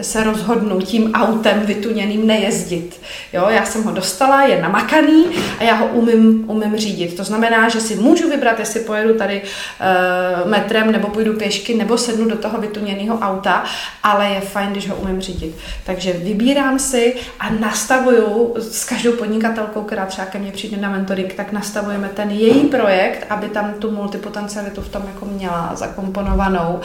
se 0.00 0.24
rozhodnu 0.24 0.80
tím 0.80 1.12
autem 1.14 1.60
vytuněným 1.60 2.26
nejezdit. 2.26 3.00
Jo, 3.32 3.46
já 3.48 3.64
jsem 3.64 3.82
ho 3.82 3.92
dostala, 3.92 4.42
je 4.42 4.62
namakaný 4.62 5.24
a 5.58 5.62
já 5.62 5.74
ho 5.74 5.86
umím, 5.86 6.44
umím 6.50 6.76
řídit. 6.76 7.16
To 7.16 7.24
znamená, 7.24 7.68
že 7.68 7.80
si 7.80 7.96
můžu 7.96 8.30
vybrat, 8.30 8.58
jestli 8.58 8.80
pojedu 8.80 9.14
tady 9.14 9.42
uh, 9.42 10.50
metrem, 10.50 10.92
nebo 10.92 11.08
půjdu 11.08 11.32
pěšky, 11.32 11.74
nebo 11.74 11.98
sednu 11.98 12.28
do 12.28 12.36
toho 12.36 12.60
vytuněného 12.60 13.18
auta, 13.18 13.64
ale 14.02 14.28
je 14.28 14.40
fajn, 14.40 14.70
když 14.70 14.88
ho 14.88 14.96
umím 14.96 15.20
řídit. 15.20 15.56
Takže 15.86 16.12
vybírám 16.12 16.78
si 16.78 17.14
a 17.40 17.50
nastavuju 17.50 18.54
s 18.58 18.84
každou 18.84 19.12
podnikatelkou, 19.12 19.82
která 19.82 20.06
třeba 20.06 20.26
ke 20.26 20.38
mně 20.38 20.52
přijde 20.52 20.76
na 20.76 20.90
mentoring, 20.90 21.34
tak 21.34 21.52
nastavujeme 21.98 22.08
ten 22.08 22.30
její 22.30 22.68
projekt, 22.68 23.26
aby 23.30 23.48
tam 23.48 23.72
tu 23.78 23.90
multipotencialitu 23.90 24.82
v 24.82 24.88
tom 24.88 25.02
jako 25.06 25.24
měla 25.26 25.70
zakomponovanou, 25.74 26.80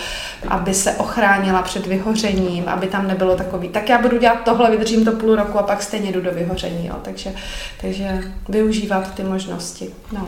aby 0.47 0.73
se 0.73 0.91
ochránila 0.91 1.61
před 1.61 1.87
vyhořením, 1.87 2.63
aby 2.67 2.87
tam 2.87 3.07
nebylo 3.07 3.35
takový, 3.35 3.69
tak 3.69 3.89
já 3.89 4.01
budu 4.01 4.17
dělat 4.17 4.43
tohle, 4.45 4.71
vydržím 4.71 5.05
to 5.05 5.11
půl 5.11 5.35
roku 5.35 5.59
a 5.59 5.63
pak 5.63 5.83
stejně 5.83 6.11
jdu 6.11 6.21
do 6.21 6.31
vyhoření. 6.31 6.87
Jo. 6.87 6.95
Takže, 7.01 7.33
takže 7.81 8.21
využívat 8.49 9.13
ty 9.15 9.23
možnosti. 9.23 9.89
No. 10.11 10.27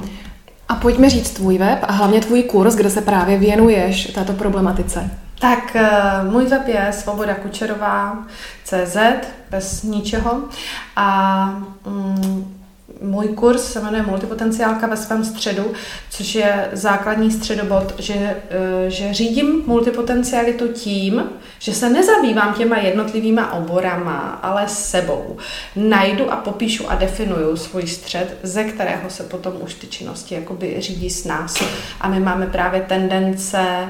A 0.70 0.76
pojďme 0.76 1.10
říct 1.10 1.32
tvůj 1.32 1.58
web 1.58 1.80
a 1.84 1.92
hlavně 1.92 2.22
tvůj 2.22 2.44
kurz, 2.44 2.76
kde 2.76 2.90
se 2.90 3.02
právě 3.02 3.38
věnuješ 3.38 4.06
této 4.14 4.34
problematice. 4.34 5.10
Tak 5.40 5.76
eh, 5.76 5.90
můj 6.24 6.46
web 6.46 6.68
je 6.68 6.88
svoboda 6.92 7.36
kučerová 7.36 8.24
CZ 8.64 8.98
bez 9.52 9.84
ničeho 9.84 10.42
a 10.96 11.46
mm, 11.86 12.65
můj 13.02 13.28
kurz 13.28 13.64
se 13.64 13.82
jmenuje 13.82 14.04
Multipotenciálka 14.04 14.88
ve 14.88 14.98
svém 14.98 15.26
středu, 15.26 15.74
což 16.10 16.36
je 16.36 16.70
základní 16.74 17.32
středobod, 17.32 17.94
že, 18.00 18.14
eh, 18.14 18.90
že 18.90 19.14
řídím 19.14 19.64
multipotencialitu 19.66 20.68
tím, 20.68 21.24
že 21.60 21.74
se 21.74 21.90
nezabývám 21.90 22.54
těma 22.54 22.78
jednotlivýma 22.78 23.54
oborama, 23.54 24.40
ale 24.44 24.68
sebou. 24.68 25.38
Najdu 25.76 26.32
a 26.32 26.36
popíšu 26.36 26.92
a 26.92 26.96
definuju 26.96 27.58
svůj 27.58 27.88
střed, 27.88 28.38
ze 28.44 28.64
kterého 28.64 29.10
se 29.10 29.24
potom 29.24 29.54
už 29.60 29.74
ty 29.74 29.88
činnosti 29.88 30.36
jakoby 30.36 30.76
řídí 30.80 31.10
s 31.10 31.26
nás. 31.26 31.64
A 32.02 32.10
my 32.10 32.20
máme 32.20 32.48
právě 32.48 32.82
tendence 32.82 33.88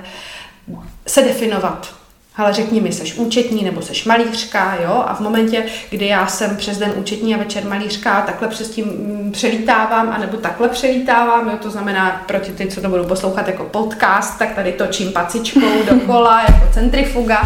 se 1.07 1.21
definovat 1.21 2.04
ale 2.37 2.53
řekni 2.53 2.81
mi, 2.81 2.91
seš 2.91 3.15
účetní 3.15 3.63
nebo 3.63 3.81
seš 3.81 4.05
malířka, 4.05 4.77
jo, 4.83 5.03
a 5.07 5.15
v 5.15 5.19
momentě, 5.19 5.65
kdy 5.89 6.07
já 6.07 6.27
jsem 6.27 6.57
přes 6.57 6.77
den 6.77 6.93
účetní 6.95 7.35
a 7.35 7.37
večer 7.37 7.65
malířka, 7.65 8.21
takhle 8.21 8.47
přes 8.47 8.69
tím 8.69 8.85
mm, 8.85 9.31
přelítávám, 9.31 10.09
anebo 10.09 10.37
takhle 10.37 10.69
přelítávám, 10.69 11.49
jo, 11.49 11.57
to 11.61 11.69
znamená 11.69 12.23
proti 12.27 12.51
ty, 12.51 12.67
co 12.67 12.81
to 12.81 12.89
budou 12.89 13.05
poslouchat 13.05 13.47
jako 13.47 13.63
podcast, 13.63 14.39
tak 14.39 14.55
tady 14.55 14.71
točím 14.71 15.13
pacičkou 15.13 15.83
dokola, 15.89 16.41
jako 16.41 16.73
centrifuga, 16.73 17.41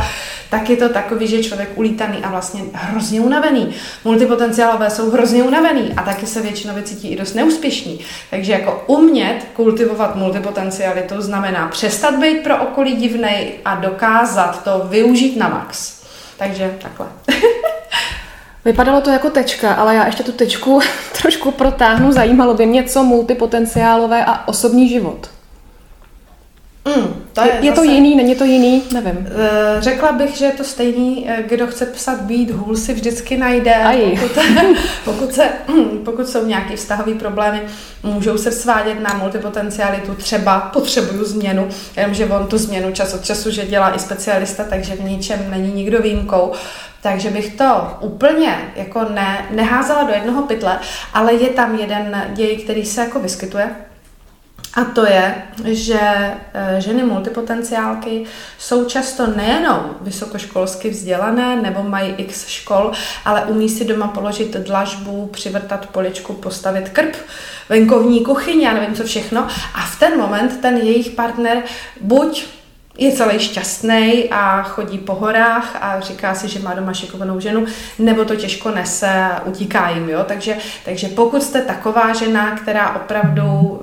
tak 0.49 0.69
je 0.69 0.77
to 0.77 0.89
takový, 0.89 1.27
že 1.27 1.43
člověk 1.43 1.69
ulítaný 1.75 2.17
a 2.23 2.29
vlastně 2.29 2.61
hrozně 2.73 3.21
unavený. 3.21 3.73
Multipotenciálové 4.05 4.89
jsou 4.89 5.11
hrozně 5.11 5.43
unavený 5.43 5.93
a 5.97 6.03
taky 6.03 6.25
se 6.25 6.41
většinou 6.41 6.73
cítí 6.83 7.07
i 7.07 7.15
dost 7.15 7.33
neúspěšní. 7.33 7.99
Takže 8.29 8.51
jako 8.51 8.83
umět 8.87 9.45
kultivovat 9.53 10.15
multipotencialitu 10.15 11.21
znamená 11.21 11.67
přestat 11.67 12.15
být 12.15 12.43
pro 12.43 12.57
okolí 12.57 12.95
divnej 12.95 13.51
a 13.65 13.75
dokázat 13.75 14.63
to 14.63 14.87
využít 14.89 15.37
na 15.37 15.49
max. 15.49 16.01
Takže 16.37 16.77
takhle. 16.81 17.07
Vypadalo 18.65 19.01
to 19.01 19.09
jako 19.09 19.29
tečka, 19.29 19.73
ale 19.73 19.95
já 19.95 20.05
ještě 20.05 20.23
tu 20.23 20.31
tečku 20.31 20.79
trošku 21.21 21.51
protáhnu. 21.51 22.11
Zajímalo 22.11 22.53
by 22.53 22.65
mě, 22.65 22.83
co 22.83 23.03
multipotenciálové 23.03 24.25
a 24.25 24.47
osobní 24.47 24.89
život. 24.89 25.29
Mm, 26.85 27.25
to 27.33 27.41
je, 27.41 27.51
je, 27.61 27.69
zase, 27.69 27.75
to 27.75 27.83
jiný, 27.83 28.15
není 28.15 28.35
to 28.35 28.43
jiný, 28.43 28.83
nevím. 28.93 29.27
Eh, 29.27 29.81
řekla 29.81 30.11
bych, 30.11 30.37
že 30.37 30.45
je 30.45 30.51
to 30.51 30.63
stejný, 30.63 31.25
eh, 31.29 31.43
kdo 31.47 31.67
chce 31.67 31.85
psat 31.85 32.21
být 32.21 32.51
hůl 32.51 32.75
si 32.75 32.93
vždycky 32.93 33.37
najde. 33.37 33.73
Pokud, 34.19 34.43
pokud, 35.05 35.33
se, 35.33 35.49
pokud 36.05 36.29
jsou 36.29 36.45
nějaké 36.45 36.75
vztahové 36.75 37.13
problémy, 37.13 37.61
můžou 38.03 38.37
se 38.37 38.51
svádět 38.51 38.99
na 38.99 39.13
multipotencialitu, 39.13 40.15
třeba 40.15 40.59
potřebuju 40.59 41.25
změnu, 41.25 41.67
jenomže 41.97 42.25
on 42.25 42.47
tu 42.47 42.57
změnu 42.57 42.91
čas 42.91 43.13
od 43.13 43.25
času, 43.25 43.51
že 43.51 43.65
dělá 43.65 43.95
i 43.95 43.99
specialista, 43.99 44.63
takže 44.63 44.95
v 44.95 45.03
ničem 45.03 45.45
není 45.49 45.71
nikdo 45.71 46.01
výjimkou. 46.01 46.51
Takže 47.01 47.29
bych 47.29 47.55
to 47.55 47.97
úplně 48.01 48.71
jako 48.75 49.05
ne, 49.09 49.45
neházela 49.51 50.03
do 50.03 50.13
jednoho 50.13 50.41
pytle, 50.41 50.79
ale 51.13 51.33
je 51.33 51.49
tam 51.49 51.79
jeden 51.79 52.31
děj, 52.33 52.57
který 52.57 52.85
se 52.85 53.01
jako 53.01 53.19
vyskytuje 53.19 53.69
a 54.73 54.83
to 54.85 55.05
je, 55.05 55.35
že 55.65 55.99
e, 55.99 56.81
ženy 56.81 57.03
multipotenciálky 57.03 58.25
jsou 58.57 58.85
často 58.85 59.27
nejenom 59.27 59.95
vysokoškolsky 60.01 60.89
vzdělané 60.89 61.55
nebo 61.61 61.83
mají 61.83 62.13
x 62.17 62.47
škol, 62.47 62.91
ale 63.25 63.41
umí 63.41 63.69
si 63.69 63.85
doma 63.85 64.07
položit 64.07 64.57
dlažbu, 64.57 65.27
přivrtat 65.27 65.85
poličku, 65.85 66.33
postavit 66.33 66.89
krb, 66.89 67.15
venkovní 67.69 68.25
kuchyni, 68.25 68.65
já 68.65 68.73
nevím 68.73 68.95
co 68.95 69.03
všechno. 69.03 69.47
A 69.73 69.81
v 69.81 69.99
ten 69.99 70.17
moment 70.17 70.61
ten 70.61 70.77
jejich 70.77 71.09
partner 71.09 71.63
buď 72.01 72.45
je 72.99 73.11
celý 73.11 73.39
šťastný 73.39 74.29
a 74.31 74.63
chodí 74.63 74.97
po 74.97 75.15
horách 75.15 75.77
a 75.81 75.99
říká 75.99 76.35
si, 76.35 76.47
že 76.47 76.59
má 76.59 76.73
doma 76.73 76.93
šikovanou 76.93 77.39
ženu, 77.39 77.65
nebo 77.99 78.25
to 78.25 78.35
těžko 78.35 78.71
nese 78.71 79.23
a 79.23 79.41
utíká 79.45 79.89
jim. 79.89 80.09
Jo? 80.09 80.23
Takže, 80.27 80.57
takže 80.85 81.07
pokud 81.07 81.43
jste 81.43 81.61
taková 81.61 82.13
žena, 82.13 82.55
která 82.55 82.95
opravdu 82.95 83.43
um, 83.43 83.79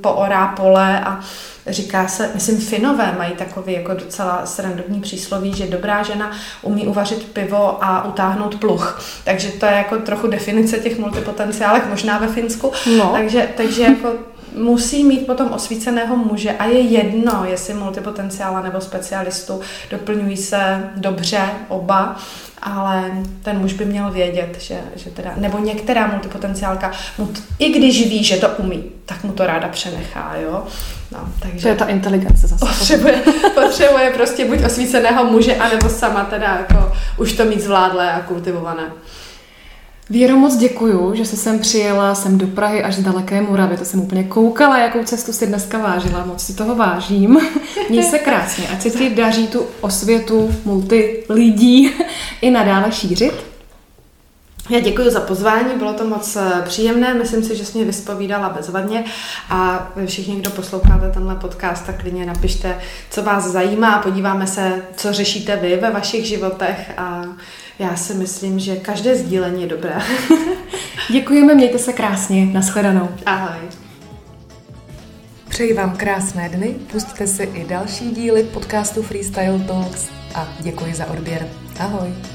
poorá 0.00 0.46
pole 0.46 1.00
a 1.00 1.20
říká 1.66 2.08
se, 2.08 2.30
myslím, 2.34 2.60
Finové 2.60 3.14
mají 3.18 3.32
takový 3.32 3.72
jako 3.72 3.94
docela 3.94 4.46
srandovní 4.46 5.00
přísloví, 5.00 5.54
že 5.54 5.66
dobrá 5.66 6.02
žena 6.02 6.30
umí 6.62 6.86
uvařit 6.86 7.24
pivo 7.32 7.84
a 7.84 8.04
utáhnout 8.04 8.60
pluch. 8.60 9.00
Takže 9.24 9.48
to 9.48 9.66
je 9.66 9.72
jako 9.72 9.96
trochu 9.96 10.26
definice 10.26 10.78
těch 10.78 10.98
multipotenciálek, 10.98 11.86
možná 11.86 12.18
ve 12.18 12.28
Finsku. 12.28 12.72
No. 12.98 13.10
Takže, 13.12 13.48
takže 13.56 13.82
jako 13.82 14.12
musí 14.54 15.04
mít 15.04 15.26
potom 15.26 15.52
osvíceného 15.52 16.16
muže 16.16 16.52
a 16.52 16.64
je 16.64 16.80
jedno, 16.80 17.44
jestli 17.48 17.74
multipotenciála 17.74 18.62
nebo 18.62 18.80
specialistu, 18.80 19.60
doplňují 19.90 20.36
se 20.36 20.90
dobře 20.96 21.40
oba, 21.68 22.16
ale 22.62 23.12
ten 23.42 23.58
muž 23.58 23.72
by 23.72 23.84
měl 23.84 24.10
vědět, 24.10 24.56
že, 24.60 24.80
že 24.96 25.10
teda, 25.10 25.32
nebo 25.36 25.58
některá 25.58 26.06
multipotenciálka, 26.06 26.92
mu 27.18 27.26
t, 27.26 27.40
i 27.58 27.68
když 27.68 28.08
ví, 28.08 28.24
že 28.24 28.36
to 28.36 28.48
umí, 28.48 28.84
tak 29.04 29.24
mu 29.24 29.32
to 29.32 29.46
ráda 29.46 29.68
přenechá, 29.68 30.34
jo. 30.42 30.64
No, 31.12 31.28
takže 31.40 31.62
to 31.62 31.68
je 31.68 31.74
ta 31.74 31.84
inteligence 31.84 32.46
zase. 32.46 32.66
Potřebuje, 32.66 33.22
potřebuje 33.54 34.10
prostě 34.10 34.44
buď 34.44 34.64
osvíceného 34.64 35.24
muže, 35.24 35.56
anebo 35.56 35.88
sama 35.88 36.24
teda 36.24 36.46
jako 36.46 36.92
už 37.18 37.32
to 37.32 37.44
mít 37.44 37.60
zvládlé 37.60 38.12
a 38.12 38.20
kultivované. 38.20 38.92
Věro, 40.10 40.36
moc 40.36 40.56
děkuju, 40.56 41.14
že 41.14 41.24
jsi 41.24 41.36
sem 41.36 41.58
přijela 41.58 42.14
sem 42.14 42.38
do 42.38 42.46
Prahy 42.46 42.82
až 42.82 42.94
z 42.94 43.02
daleké 43.02 43.40
Moravy. 43.42 43.76
To 43.76 43.84
jsem 43.84 44.00
úplně 44.00 44.24
koukala, 44.24 44.78
jakou 44.78 45.04
cestu 45.04 45.32
si 45.32 45.46
dneska 45.46 45.78
vážila. 45.78 46.26
Moc 46.26 46.42
si 46.42 46.54
toho 46.54 46.74
vážím. 46.74 47.38
Měj 47.90 48.02
se 48.02 48.18
krásně. 48.18 48.68
Ať 48.68 48.82
se 48.82 48.90
ti 48.90 49.10
daří 49.10 49.46
tu 49.46 49.66
osvětu 49.80 50.54
multi 50.64 51.24
lidí 51.28 51.90
i 52.40 52.50
nadále 52.50 52.92
šířit. 52.92 53.53
Já 54.70 54.80
děkuji 54.80 55.10
za 55.10 55.20
pozvání, 55.20 55.78
bylo 55.78 55.92
to 55.92 56.04
moc 56.04 56.36
eh, 56.36 56.62
příjemné, 56.64 57.14
myslím 57.14 57.44
si, 57.44 57.56
že 57.56 57.64
jsi 57.64 57.78
mě 57.78 57.86
vyspovídala 57.86 58.48
bezvadně 58.48 59.04
a 59.50 59.88
všichni, 60.06 60.36
kdo 60.36 60.50
posloucháte 60.50 61.10
tenhle 61.10 61.34
podcast, 61.36 61.86
tak 61.86 62.00
klidně 62.00 62.26
napište, 62.26 62.78
co 63.10 63.22
vás 63.22 63.44
zajímá, 63.44 63.98
podíváme 63.98 64.46
se, 64.46 64.82
co 64.96 65.12
řešíte 65.12 65.56
vy 65.56 65.76
ve 65.76 65.90
vašich 65.90 66.26
životech 66.26 66.92
a 66.96 67.24
já 67.78 67.96
si 67.96 68.14
myslím, 68.14 68.58
že 68.58 68.76
každé 68.76 69.16
sdílení 69.16 69.62
je 69.62 69.68
dobré. 69.68 69.98
Děkujeme, 71.10 71.54
mějte 71.54 71.78
se 71.78 71.92
krásně. 71.92 72.46
Naschledanou. 72.46 73.08
Ahoj. 73.26 73.60
Přeji 75.48 75.74
vám 75.74 75.96
krásné 75.96 76.48
dny, 76.48 76.74
pustíte 76.92 77.26
si 77.26 77.42
i 77.42 77.64
další 77.64 78.10
díly 78.10 78.42
podcastu 78.42 79.02
Freestyle 79.02 79.58
Talks 79.58 80.08
a 80.34 80.48
děkuji 80.60 80.94
za 80.94 81.06
odběr. 81.06 81.48
Ahoj. 81.78 82.33